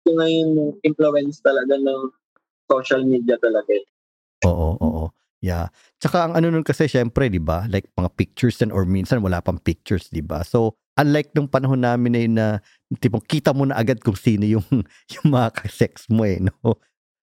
[0.05, 2.01] Ito ngayon yung influence talaga ng
[2.69, 3.69] social media talaga.
[3.73, 3.85] eh.
[4.49, 5.05] Oo, oo.
[5.41, 5.73] Yeah.
[6.01, 7.65] Tsaka ang ano nun kasi, syempre, di ba?
[7.69, 10.45] Like, mga pictures and or minsan wala pang pictures, di ba?
[10.45, 12.47] So, unlike nung panahon namin na yun na,
[13.01, 14.65] tipong kita mo na agad kung sino yung,
[15.17, 16.77] yung mga sex mo eh, no?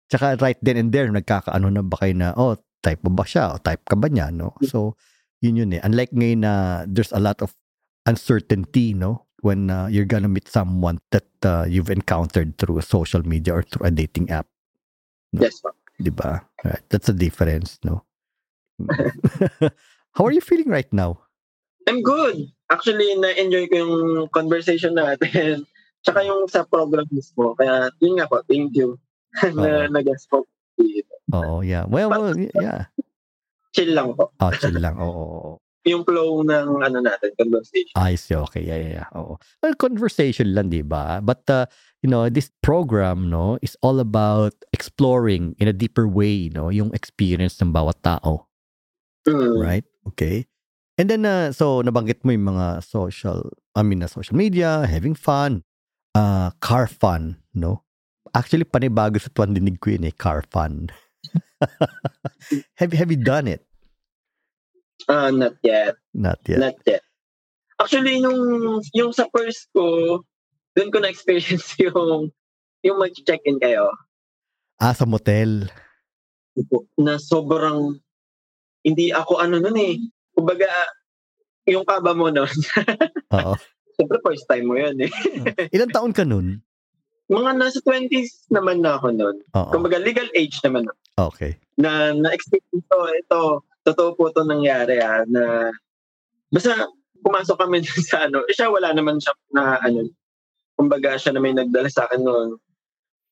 [0.06, 3.54] Tsaka right then and there, nagkakaano na ba kayo na, oh, type mo ba siya?
[3.54, 4.54] O type ka ba niya, no?
[4.70, 4.94] So,
[5.42, 5.82] yun yun eh.
[5.82, 6.52] Unlike ngayon na
[6.86, 7.54] there's a lot of
[8.06, 9.26] uncertainty, no?
[9.42, 13.62] When uh, you're gonna meet someone that uh, you've encountered through a social media or
[13.62, 14.46] through a dating app,
[15.34, 15.74] Yes, po.
[15.98, 16.40] di ba?
[16.64, 16.82] Right.
[16.88, 18.06] That's a difference, no?
[20.16, 21.20] How are you feeling right now?
[21.86, 22.48] I'm good.
[22.72, 23.94] Actually, na-enjoy ko yung
[24.34, 25.66] conversation natin.
[26.06, 27.54] Tsaka yung sa program mismo.
[27.54, 28.98] Kaya, yun nga po, thank you.
[29.42, 29.92] Na Oo.
[29.92, 30.46] nag-guest po
[30.78, 31.12] dito.
[31.34, 31.84] Oo, yeah.
[31.88, 32.88] Well, well, yeah.
[33.74, 34.32] Chill lang po.
[34.40, 34.96] Oh, chill lang.
[34.96, 35.54] Oo, oo, oo.
[35.86, 37.94] Yung flow ng ano natin, conversation.
[37.94, 38.34] I see.
[38.34, 38.66] Okay.
[38.66, 39.08] Yeah, yeah, yeah.
[39.14, 39.38] Oo.
[39.62, 41.22] Well, conversation lang, di ba?
[41.22, 41.70] But, uh,
[42.02, 46.90] you know, this program, no, is all about exploring in a deeper way, no, yung
[46.90, 48.50] experience ng bawat tao.
[49.30, 49.62] Mm.
[49.62, 49.86] Right?
[50.10, 50.50] Okay?
[50.98, 53.46] And then, uh, so nabanggit mo yung mga social,
[53.78, 55.62] I mean, na social media, having fun,
[56.18, 57.85] uh, car fun, no?
[58.36, 60.92] Actually, panibago sa tuwan dinig ko yun eh, car fun.
[62.78, 63.64] have, have you done it?
[65.08, 65.96] Uh, not yet.
[66.12, 66.60] Not yet.
[66.60, 67.00] Not yet.
[67.80, 68.36] Actually, yung,
[68.92, 70.20] yung sa first ko,
[70.76, 72.28] doon ko na-experience yung,
[72.84, 73.88] yung mag-check-in kayo.
[74.76, 75.72] Ah, sa motel.
[77.00, 77.96] Na sobrang,
[78.84, 79.96] hindi ako ano nun eh.
[80.36, 80.68] Kumbaga,
[81.64, 82.52] yung kaba mo nun.
[83.36, 83.56] Oo.
[83.96, 85.12] Siyempre, first time mo yun eh.
[85.72, 86.60] Ilan taon ka nun?
[87.26, 89.06] Mga nasa 20s naman na ako.
[89.18, 89.70] Oo.
[89.74, 90.86] Kumbaga, legal age naman.
[91.18, 91.58] Okay.
[91.74, 93.40] Na, na-experience ko, ito,
[93.86, 95.70] totoo po ito nangyari ah, na
[96.50, 96.90] basta
[97.22, 100.10] pumasok kami sa ano, eh, siya wala naman siya na ano,
[100.78, 102.58] kumbaga siya na may nagdala sa akin noon.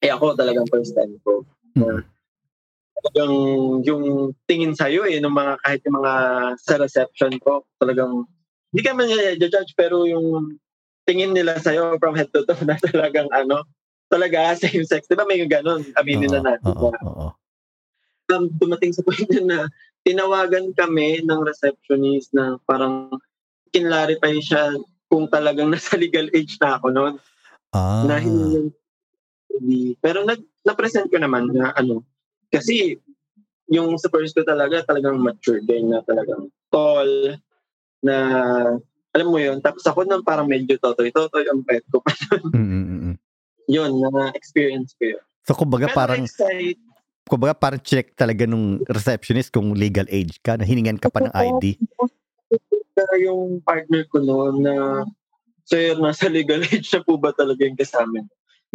[0.03, 1.47] Eh ako talagang first time ko.
[1.79, 2.03] Mm.
[2.95, 3.35] Talagang
[3.85, 4.05] yung
[4.47, 6.15] tingin sa'yo eh, ng mga kahit yung mga
[6.59, 8.27] sa reception ko, talagang
[8.75, 9.07] hindi ka man
[9.39, 10.59] judge pero yung
[11.07, 13.63] tingin nila sa'yo from head to toe na talagang ano,
[14.15, 15.11] talaga same sex.
[15.11, 15.83] Di ba may ganun?
[15.99, 16.71] Aminin na natin.
[16.71, 17.27] Oo, na, oo.
[18.31, 19.67] um, dumating sa point na
[20.07, 23.11] tinawagan kami ng receptionist na parang
[23.75, 24.79] kinlarify siya
[25.11, 27.15] kung talagang nasa legal age na ako noon.
[27.75, 28.07] Ah.
[28.07, 28.71] Na hindi.
[29.99, 32.07] Pero nag, na-present ko naman na ano,
[32.55, 33.03] kasi
[33.67, 37.35] yung sa first ko talaga, talagang mature din na talagang tall,
[38.05, 38.17] na
[39.15, 42.13] alam mo yun, tapos ako nang parang medyo totoy-totoy ang pet ko pa
[42.53, 43.04] Mm,
[43.69, 45.25] yun, na-experience ko yun.
[45.45, 46.81] So, kumbaga Pero parang, excite,
[47.29, 51.33] kumbaga parang check talaga nung receptionist kung legal age ka, na hiningan ka pa ng
[51.33, 51.81] ID.
[52.95, 54.75] Pero yung partner ko noon na
[55.65, 58.25] sir, nasa legal age na po ba talaga yung kasama?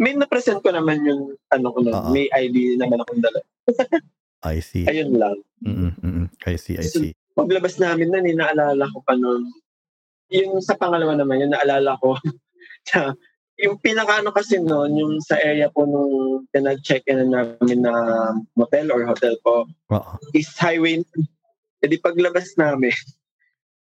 [0.00, 1.94] May na-present ko naman yung ano ko noon.
[1.94, 2.10] Oo.
[2.12, 3.40] May ID naman akong dala.
[4.40, 4.88] I see.
[4.88, 5.36] Ayun lang.
[5.60, 6.26] Mm, mm, mm.
[6.48, 7.12] I see, I see.
[7.36, 9.52] Paglabas namin na, naalala ko pa noon.
[10.32, 12.16] Yung sa pangalawa naman, yung naalala ko.
[13.60, 17.92] yung pinakaano kasi noon, yung sa area po nung pinag-check-in namin na
[18.56, 20.12] motel or hotel po, Oo.
[20.32, 21.04] is highway.
[21.80, 22.92] E di paglabas namin,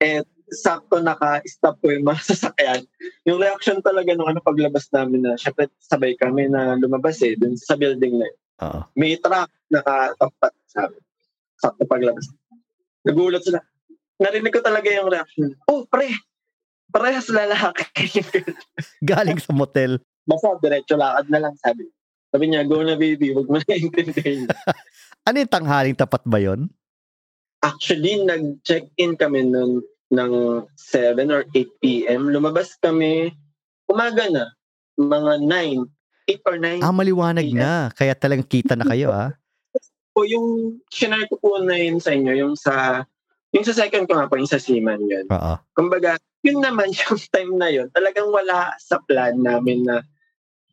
[0.01, 2.83] eh, sakto naka-stop po yung mga sasakyan.
[3.29, 7.57] Yung reaction talaga nung ano paglabas namin na, syempre sabay kami na lumabas eh, dun
[7.57, 8.39] sa building na yun.
[8.57, 8.81] Oo.
[8.97, 11.03] May truck nakatapat sa amin.
[11.61, 12.27] Sakto paglabas.
[13.05, 13.61] Nagulat sila.
[14.17, 15.53] Narinig ko talaga yung reaction.
[15.69, 16.09] Oh, pre!
[16.91, 18.23] Parehas lalaki.
[19.11, 19.99] Galing sa motel.
[20.25, 21.87] Basta diretso lakad na lang sabi.
[22.31, 24.47] Sabi niya, go na baby, wag mo na intindihin.
[25.27, 26.71] Ano yung tanghaling tapat ba yon?
[27.59, 29.83] Actually, nag-check-in kami noon
[30.15, 30.33] ng
[30.79, 32.31] 7 or 8 p.m.
[32.31, 33.35] Lumabas kami,
[33.91, 34.55] umaga na,
[34.95, 35.83] mga 9,
[36.31, 36.79] 8 or 9.
[36.79, 37.59] Ah, maliwanag Yes.
[37.59, 37.71] na.
[37.91, 39.35] Kaya talagang kita na kayo, ah.
[40.15, 43.03] po yung shinare ko po na yun sa inyo, yung sa,
[43.57, 45.25] yung sa second ko nga po, yung sa Seaman yun.
[45.33, 45.53] Oo.
[45.73, 50.05] Kumbaga, yun naman yung time na yun, talagang wala sa plan namin na,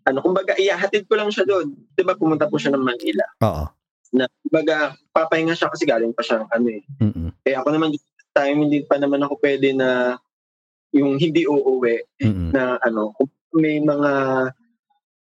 [0.04, 1.72] ano, kumbaga, iyahatid ko lang siya doon.
[1.96, 3.24] Di ba, pumunta po siya ng Manila.
[3.48, 3.66] Oo.
[4.14, 7.96] Na, kumbaga, papahinga siya kasi galing pa siya, ano eh, Mm, Eh ako naman
[8.34, 10.18] time hindi pa naman ako pwede na
[10.94, 13.14] yung hindi uuwi mm, na ano
[13.54, 14.12] may mga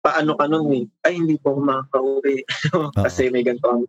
[0.03, 2.35] paano ka nun eh ay hindi po ako makakauwi
[3.07, 3.83] kasi may ganito ang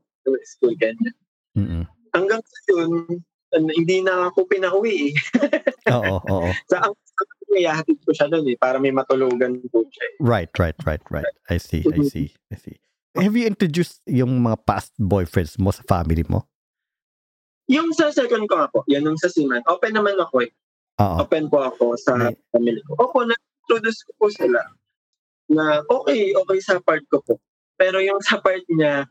[0.47, 1.15] school ganyan.
[1.59, 1.85] mm.
[2.15, 2.91] Hanggang sa yun
[3.55, 5.13] hindi na ako pinauwi eh.
[5.97, 6.49] Oo, oo.
[6.69, 6.95] Sa ang
[7.49, 10.15] iyahatid ko siya doon eh para may matulugan po siya eh.
[10.21, 11.27] Right, right, right, right.
[11.49, 12.77] I see, I see, I see.
[13.17, 16.45] Have you introduced yung mga past boyfriends mo sa family mo?
[17.73, 20.53] Yung sa second ko po, yan yung sa Siman, open naman ako eh.
[20.99, 21.25] Oo.
[21.25, 22.99] open po ako sa May- family ko.
[22.99, 24.61] Opo, na-introduce ko po sila
[25.49, 27.41] na okay, okay sa part ko po.
[27.79, 29.07] Pero yung sa part niya,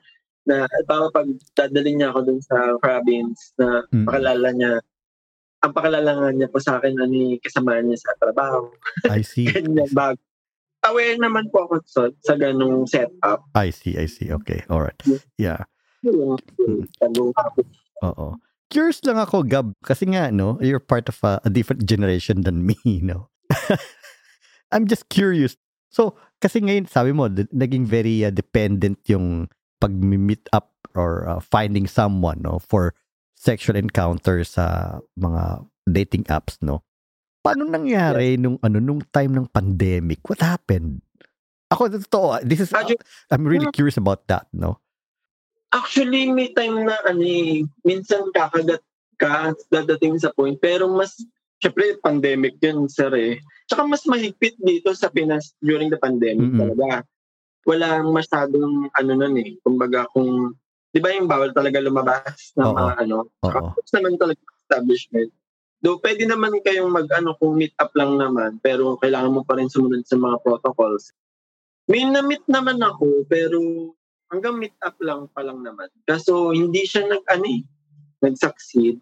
[0.48, 4.06] na para pag dadalhin niya ako dun sa province na Mm.
[4.08, 4.72] pakilala niya,
[5.58, 8.72] ang pakilala nga niya po sa akin na ni kasama niya sa trabaho.
[9.12, 9.45] I see.
[9.52, 10.18] Ganyan, bago.
[10.86, 13.43] Aware naman po ako sa, sa ganung setup.
[13.58, 14.32] I see, I see.
[14.32, 14.95] Okay, all right.
[15.36, 15.68] Yeah.
[16.06, 16.88] Yung, Mm.
[18.06, 18.28] Oo.
[18.68, 22.64] Curious lang ako, Gab, kasi nga, no, you're part of a, a different generation than
[22.68, 23.28] me, no?
[24.72, 25.56] I'm just curious.
[25.89, 29.48] So, kasi ngayon, sabi mo, naging very uh, dependent yung
[29.80, 32.93] pag-meet up or uh, finding someone, no, for
[33.38, 36.82] sexual encounters sa mga dating apps, no?
[37.45, 40.19] Paano nangyari nung ano nung time ng pandemic?
[40.28, 41.05] What happened?
[41.71, 42.99] Ako totoo, ah, this is Actually-
[43.32, 44.80] I'm really curious about that, no?
[45.75, 48.80] Actually, may time na ano eh, minsan kakagat
[49.19, 50.55] ka at dadating sa point.
[50.63, 51.11] Pero mas,
[51.59, 53.36] syempre, pandemic yun, sir eh.
[53.67, 56.59] Tsaka mas mahigpit dito sa Pinas during the pandemic Mm-mm.
[56.71, 57.03] talaga.
[57.68, 59.59] Walang masyadong ano nun eh.
[59.59, 60.55] Kumbaga kung,
[60.95, 62.76] di ba yung bawal talaga lumabas na Oo.
[62.80, 63.18] mga ano.
[63.43, 63.76] Oo.
[63.91, 65.30] Naman talaga establishment.
[65.84, 69.70] Though pwede naman kayong mag-ano kung meet up lang naman, pero kailangan mo pa rin
[69.70, 71.13] sumunod sa mga protocols.
[71.91, 73.59] May na-meet naman ako, pero
[74.34, 75.88] hanggang meet up lang pa lang naman.
[76.07, 77.61] Kaso hindi siya nag, ano eh,
[78.26, 78.97] nag-succeed.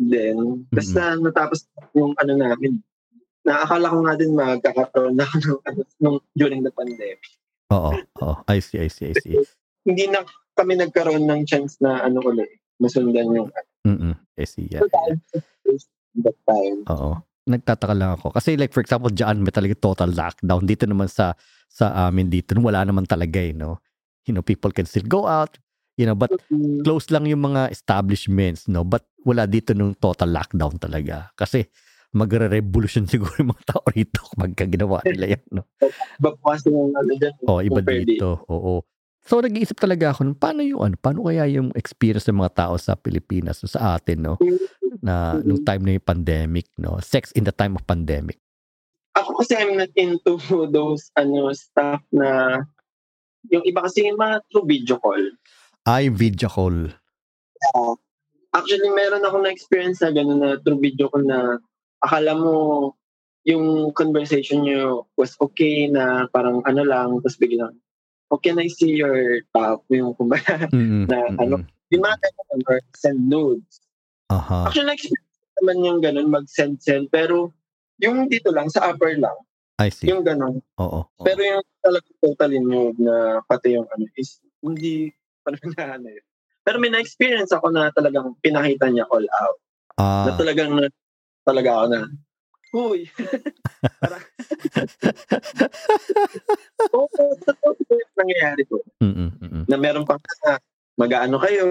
[0.00, 1.64] Then, basta natapos
[1.96, 2.82] yung ano namin.
[3.46, 7.24] Naakala ko nga din magkakaroon na ng, ano, nung, during the pandemic.
[7.70, 7.92] Oo,
[8.22, 8.34] oo.
[8.50, 9.34] I see, I see, I see.
[9.88, 10.26] hindi na
[10.58, 12.50] kami nagkaroon ng chance na ano ulit,
[12.82, 13.48] masundan yung
[13.80, 14.84] Mm I see, yeah.
[16.20, 16.84] that time.
[16.92, 17.16] Oo.
[17.48, 18.36] Nagtataka lang ako.
[18.36, 20.68] Kasi like for example, dyan may talaga total lockdown.
[20.68, 21.32] Dito naman sa
[21.70, 23.80] sa amin dito, wala naman talaga eh, no?
[24.28, 25.56] You know, people can still go out,
[25.96, 28.84] you know, but Mm, close lang yung mga establishments, no?
[28.84, 31.32] But wala dito nung total lockdown talaga.
[31.38, 31.64] Kasi
[32.10, 35.64] magre-revolution siguro yung mga tao rito kapag ginawa nila yan, no?
[36.18, 37.34] Kasi yung ano dyan.
[37.46, 38.42] Oh, iba dito.
[38.50, 38.82] Oo.
[39.20, 42.96] So nag-iisip talaga ako, paano yung ano, paano kaya yung experience ng mga tao sa
[42.96, 44.34] Pilipinas, sa atin, no?
[45.04, 46.98] Na nung time na yung pandemic, no?
[46.98, 48.40] Sex in the time of pandemic.
[49.14, 50.38] Ako kasi I'm not into
[50.74, 52.62] those ano stuff na
[53.48, 55.22] yung iba kasi yung mga through video call.
[55.88, 56.92] Ay, video call.
[58.50, 61.56] Actually, meron ako na experience na gano'n na through video call na
[62.00, 62.54] akala mo
[63.48, 67.72] yung conversation nyo was okay na parang ano lang, tapos biglang,
[68.28, 71.64] okay na I see your top, yung kumbaga, Mm-mm, Na ano?
[71.90, 73.80] yung mga ganun, or send nudes.
[74.30, 74.68] Aha.
[74.70, 77.50] Actually, na-experience naman yung ganun, mag-send-send, pero
[77.98, 79.34] yung dito lang, sa upper lang,
[79.80, 80.12] I see.
[80.12, 80.60] yung ganun.
[80.76, 81.08] Oo.
[81.08, 81.24] oo.
[81.24, 85.08] Pero yung talagang totally nude na pati yung ano is, hindi
[85.40, 86.26] pa naman na ano yun.
[86.60, 89.58] Pero may na-experience ako na talagang pinakita niya all out.
[89.96, 90.88] Na Ah, talagang na,
[91.44, 92.00] talaga ako na,
[92.70, 93.02] Uy!
[94.02, 94.22] Parang,
[96.94, 98.78] Oo, totoo po yung nangyayari ko.
[99.02, 99.66] mm-mm.
[99.66, 100.62] Na meron pang na
[100.94, 101.64] mag-ano kayo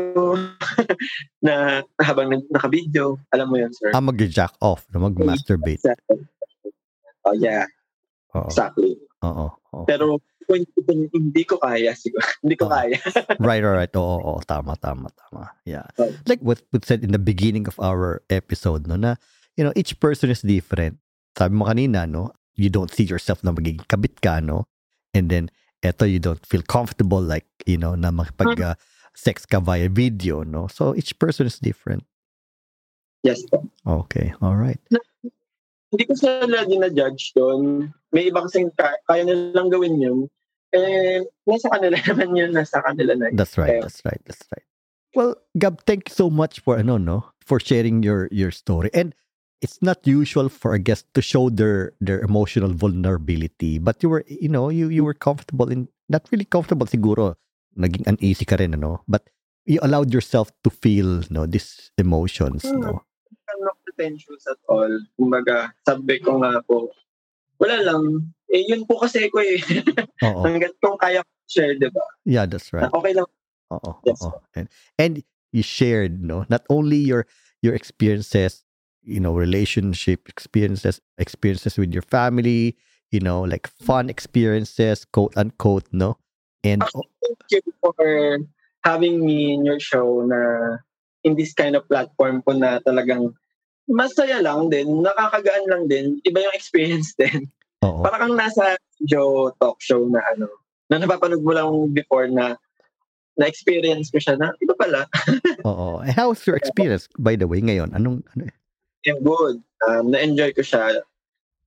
[1.46, 3.16] na habang naka-video.
[3.32, 3.96] Alam mo yun, sir.
[3.96, 5.08] Ah, mag-jack off, no?
[5.08, 5.80] mag-masturbate.
[7.24, 7.70] Oh, yeah,
[8.36, 8.50] Oo.
[8.50, 8.98] exactly.
[9.24, 9.54] Oo.
[9.54, 9.86] oo.
[9.86, 10.18] Pero
[10.50, 10.66] kung
[11.14, 12.26] hindi ko kaya, siguro.
[12.42, 12.74] hindi ko Oo.
[12.74, 12.98] kaya.
[13.38, 13.94] Right, all right.
[13.94, 15.54] Oo, oo, tama, tama, tama.
[15.64, 15.86] Yeah.
[15.96, 16.18] Right.
[16.26, 19.16] Like what we said in the beginning of our episode, no, na,
[19.60, 21.04] you know, each person is different.
[21.36, 24.72] Sabi mo kanina, no, you don't see yourself na magiging kabit ka, no?
[25.12, 25.52] And then,
[25.84, 28.80] eto, you don't feel comfortable like, you know, na makipag uh,
[29.12, 30.72] sex ka via video, no?
[30.72, 32.08] So, each person is different.
[33.28, 33.68] Yes po.
[33.84, 34.80] Okay, all right.
[35.92, 37.92] Hindi ko sila dinajudge doon.
[38.16, 40.32] May iba kasing ka- kaya nilang gawin yun.
[40.72, 42.56] Eh, nasa kanila naman yun.
[42.56, 43.28] Nasa kanila na.
[43.36, 43.84] That's right.
[43.84, 44.24] That's right.
[44.24, 44.64] That's right.
[45.18, 48.94] Well, Gab, thank you so much for ano no for sharing your your story.
[48.94, 49.12] And
[49.62, 54.24] it's not usual for a guest to show their their emotional vulnerability, but you were
[54.28, 57.36] you know you you were comfortable in not really comfortable siguro
[57.78, 59.30] naging uneasy ka rin ano but
[59.64, 63.04] you allowed yourself to feel no these emotions no
[63.50, 64.90] I'm not pretentious at all.
[65.18, 66.94] Kumbaga, sabi ko nga po,
[67.58, 68.30] wala lang.
[68.54, 69.58] Eh, yun po kasi ko eh.
[70.22, 72.06] Hanggat kung kaya ko share, di ba?
[72.30, 73.26] yeah that's right Okay lang.
[73.74, 74.22] Oo, Yes.
[74.54, 75.14] And, and
[75.50, 77.26] you shared, no, not only your
[77.62, 78.66] your experiences,
[79.04, 82.78] you know, relationship experiences, experiences with your family,
[83.12, 86.18] you know, like fun experiences, quote unquote, no,
[86.64, 88.40] and oh, Thank you for
[88.84, 90.78] having me in your show na
[91.24, 93.36] in this kind of platform po na talagang
[93.90, 97.50] masaya lang din, nakakagaan lang din, iba yung experience din.
[97.84, 100.48] oo, Para kang nasa Joe talk show na ano,
[100.88, 102.56] na napapanood mo lang before na
[103.40, 105.08] na-experience ko siya na, iba pala,
[105.70, 106.04] oo.
[106.12, 107.96] How's your experience, by the way, ngayon?
[107.96, 108.52] Anong, ano,
[109.08, 109.56] yung good.
[109.88, 111.00] Um, na-enjoy ko siya.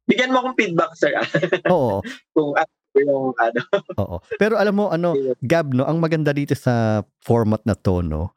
[0.04, 1.14] Bigyan mo akong feedback, sir,
[1.72, 2.02] oo,
[2.34, 3.60] kung ano yung ano.
[3.96, 4.16] oo.
[4.36, 8.36] Pero alam mo, ano, Gab, no, ang maganda dito sa format na to, no,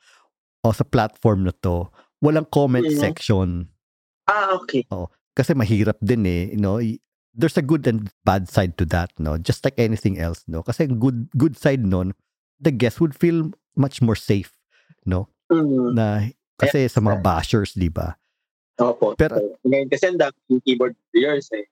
[0.64, 1.90] o sa platform na to,
[2.24, 2.96] walang comment Mhm.
[2.96, 3.50] section.
[4.26, 4.88] Ah, okay.
[5.36, 6.80] kasi mahirap din eh, you know,
[7.36, 9.36] there's a good and bad side to that, no?
[9.36, 10.64] Just like anything else, no?
[10.64, 12.16] Kasi good good side nun,
[12.58, 14.56] the guest would feel much more safe,
[15.04, 15.28] no?
[15.52, 15.92] Mm.
[15.94, 16.06] Na
[16.56, 18.16] kasi sa mga bashers, di ba?
[18.80, 19.16] Opo.
[19.16, 21.66] Pero- ngayon kasi ang daming keyboard players eh.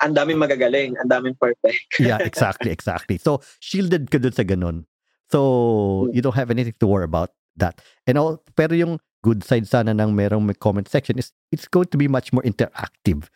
[0.00, 1.84] Ang daming magagaling, ang daming perfect.
[2.00, 3.20] Yeah, exactly, exactly.
[3.20, 4.88] So, shielded ka dun sa ganun.
[5.28, 7.84] So, you don't have anything to worry about that.
[8.08, 11.92] And all, pero yung good side sana ng merong may comment section is it's going
[11.92, 13.28] to be much more interactive,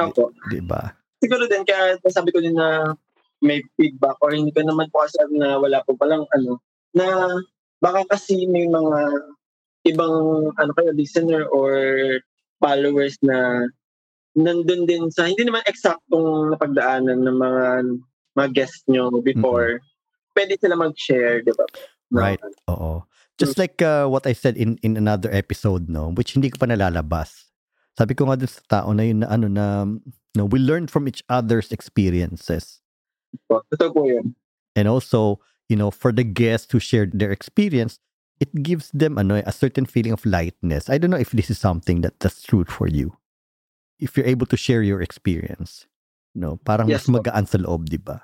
[0.00, 0.32] Opo.
[0.48, 0.96] di ba?
[1.20, 2.96] Siguro din, kaya sabi ko din na
[3.44, 6.58] may feedback or hindi ko naman po kasi na wala po palang ano,
[6.96, 7.36] na
[7.78, 8.98] baka kasi may mga
[9.86, 10.16] ibang
[10.56, 11.70] ano kayo, listener or
[12.58, 13.66] followers na
[14.38, 17.62] nandun din sa, hindi naman eksaktong napagdaanan ng mga
[18.38, 19.82] mga guest nyo before,
[20.38, 21.66] pwede sila mag-share, di ba?
[22.14, 22.40] Right.
[22.70, 23.02] Oo.
[23.38, 26.66] Just like uh, what I said in in another episode, no, which hindi ko pa
[26.66, 27.50] nalalabas.
[27.94, 29.86] Sabi ko nga dun sa tao na yun na ano na
[30.34, 32.82] no, we learn from each other's experiences.
[33.46, 34.34] Totoo po yun.
[34.74, 35.38] And also,
[35.70, 38.02] you know, for the guests who shared their experience,
[38.40, 40.88] it gives them ano, a certain feeling of lightness.
[40.90, 43.18] I don't know if this is something that that's true for you.
[43.98, 45.86] If you're able to share your experience.
[46.38, 48.22] No, parang Yes mas magaan sa loob, di ba?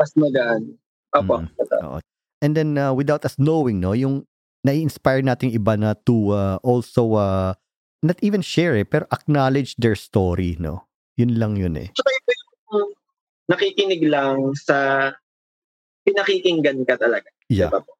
[0.00, 0.80] Mas magaan.
[1.12, 1.44] Opo.
[1.44, 1.48] Mm.
[1.84, 1.98] Oo.
[2.40, 4.24] And then uh, without us knowing, no, yung
[4.64, 7.52] nai-inspire natin iba na to uh, also uh,
[8.00, 10.88] not even share eh, pero acknowledge their story, no?
[11.20, 11.92] Yun lang yun eh.
[11.92, 12.88] Tsaka iba yung
[13.52, 15.10] nakikinig lang sa
[16.08, 17.28] pinakikinggan ka talaga.
[17.52, 17.68] Yeah.
[17.68, 17.92] Diba po?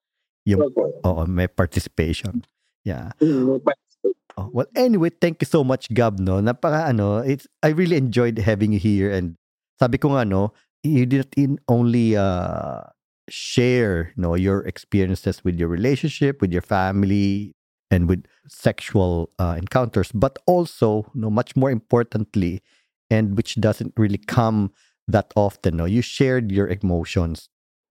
[0.47, 0.89] Yung- Opo.
[1.05, 2.45] Oo, may participation.
[2.85, 3.13] Yeah.
[3.21, 3.61] Mm,
[4.39, 6.17] Oh, well, anyway, thank you so much, Gab.
[6.19, 9.37] No, napaka ano, it's I really enjoyed having you here, and
[9.77, 12.89] sabi ko nga no, you didn't only uh,
[13.29, 17.53] share no your experiences with your relationship, with your family,
[17.91, 22.63] and with sexual uh, encounters, but also no much more importantly,
[23.11, 24.73] and which doesn't really come
[25.05, 25.77] that often.
[25.77, 27.50] No, you shared your emotions.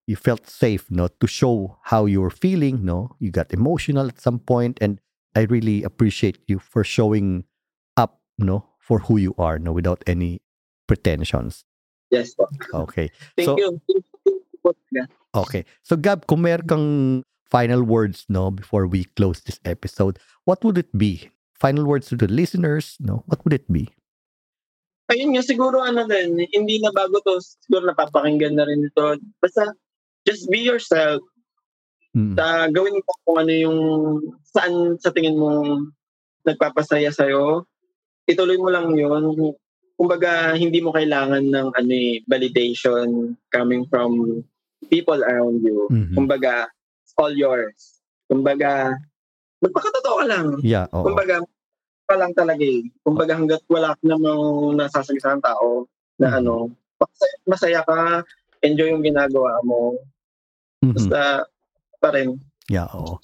[0.10, 2.82] You felt safe, no, to show how you were feeling.
[2.82, 4.97] No, you got emotional at some point, and
[5.38, 7.45] I really appreciate you for showing
[7.93, 10.41] up, no, for who you are, no, without any
[10.89, 11.62] pretensions.
[12.10, 12.49] Yes po.
[12.89, 13.14] Okay.
[13.38, 13.70] Thank So- you.
[15.38, 15.62] Okay.
[15.86, 16.88] So Gab, kung meron kang
[17.45, 20.18] final words, no, before we close this episode,
[20.49, 21.30] what would it be?
[21.53, 23.22] Final words to the listeners, no?
[23.30, 23.93] What would it be?
[25.14, 29.22] Ayun nga, siguro ano din, hindi na bago to, siguro napapakinggan na rin ito.
[29.38, 29.74] Basta,
[30.28, 31.22] just be yourself.
[32.16, 32.34] Mm.
[32.34, 33.80] Ta, gawin mo kung ano yung,
[34.50, 35.84] saan sa tingin mo
[36.48, 37.70] nagpapasaya sa'yo.
[38.26, 39.54] Ituloy mo lang yun.
[40.00, 44.42] Kumbaga, hindi mo kailangan ng ano eh, validation coming from
[44.88, 45.86] people around you.
[45.92, 46.16] Mhm.
[46.16, 46.72] Kumbaga,
[47.04, 48.00] it's all yours.
[48.32, 48.96] Kumbaga,
[49.60, 50.48] magpakatotoo ka lang.
[50.64, 51.04] Yeah, oo.
[51.04, 51.44] Kumbaga,
[52.10, 52.90] pa lang talaga eh.
[53.06, 55.86] Kumbaga hanggat wala ka namang nasasagisang tao
[56.18, 56.38] na Mhm.
[56.42, 56.56] ano,
[56.98, 58.00] masaya, masaya ka,
[58.62, 59.95] enjoy yung ginagawa mo.
[60.84, 60.95] Mhm.
[60.95, 61.45] Basta
[61.99, 62.39] pa rin.
[62.72, 63.20] Yeah, oo.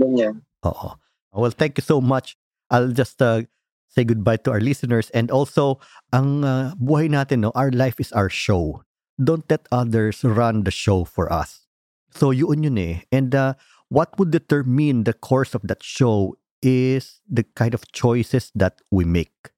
[0.00, 0.42] Ganyan.
[0.64, 0.96] Oo.
[1.30, 2.34] Well, thank you so much.
[2.70, 3.46] I'll just uh,
[3.90, 5.78] say goodbye to our listeners and also
[6.14, 8.82] ang uh, buhay natin no, our life is our show.
[9.20, 11.66] Don't let others run the show for us.
[12.14, 13.04] So yun yun eh.
[13.12, 13.54] And uh,
[13.92, 19.04] what would determine the course of that show is the kind of choices that we
[19.04, 19.52] make.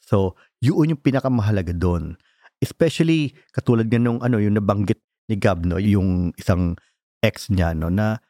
[0.00, 2.16] So yun yung pinakamahalaga doon.
[2.62, 6.78] Especially katulad nga nung ano yung nabanggit ni Gab no, yung isang
[7.18, 8.22] ex niya no na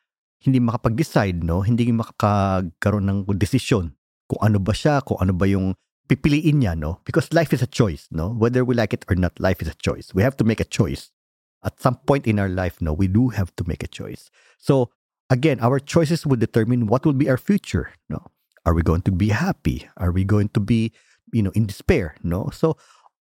[0.43, 1.63] hindi makapag-decide, no?
[1.63, 3.95] Hindi makakaroon ng desisyon
[4.27, 5.79] kung ano ba siya, kung ano ba yung
[6.11, 6.99] pipiliin niya, no?
[7.07, 8.35] Because life is a choice, no?
[8.35, 10.11] Whether we like it or not, life is a choice.
[10.11, 11.15] We have to make a choice.
[11.63, 14.35] At some point in our life, no, we do have to make a choice.
[14.59, 14.91] So,
[15.31, 18.27] again, our choices will determine what will be our future, no?
[18.67, 19.87] Are we going to be happy?
[19.97, 20.91] Are we going to be,
[21.31, 22.51] you know, in despair, no?
[22.51, 22.75] So,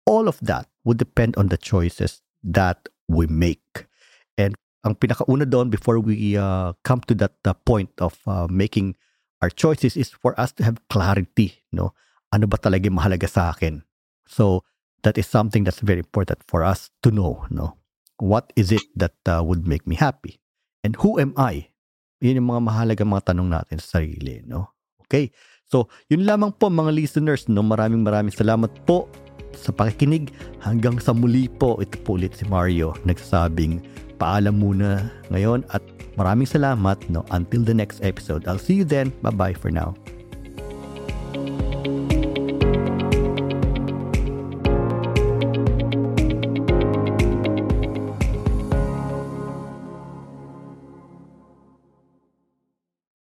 [0.08, 3.86] all of that would depend on the choices that we make.
[4.40, 4.56] And
[4.88, 8.96] ang pinakauna doon before we uh, come to that uh, point of uh, making
[9.44, 11.92] our choices is for us to have clarity, no?
[12.32, 13.84] Ano ba talaga mahalaga sa akin?
[14.26, 14.64] So,
[15.04, 17.78] that is something that's very important for us to know, no?
[18.18, 20.40] What is it that uh, would make me happy?
[20.82, 21.70] And who am I?
[22.24, 24.74] Yun yung mga mahalaga mga tanong natin sa sarili, no?
[25.06, 25.30] Okay?
[25.70, 27.62] So, yun lamang po mga listeners, no?
[27.62, 29.06] Maraming maraming salamat po
[29.58, 30.30] sa pakikinig.
[30.62, 33.82] Hanggang sa muli po, ito po ulit si Mario, nagsasabing
[34.18, 35.82] paalam muna ngayon at
[36.18, 38.46] maraming salamat no until the next episode.
[38.50, 39.14] I'll see you then.
[39.22, 39.98] Bye-bye for now.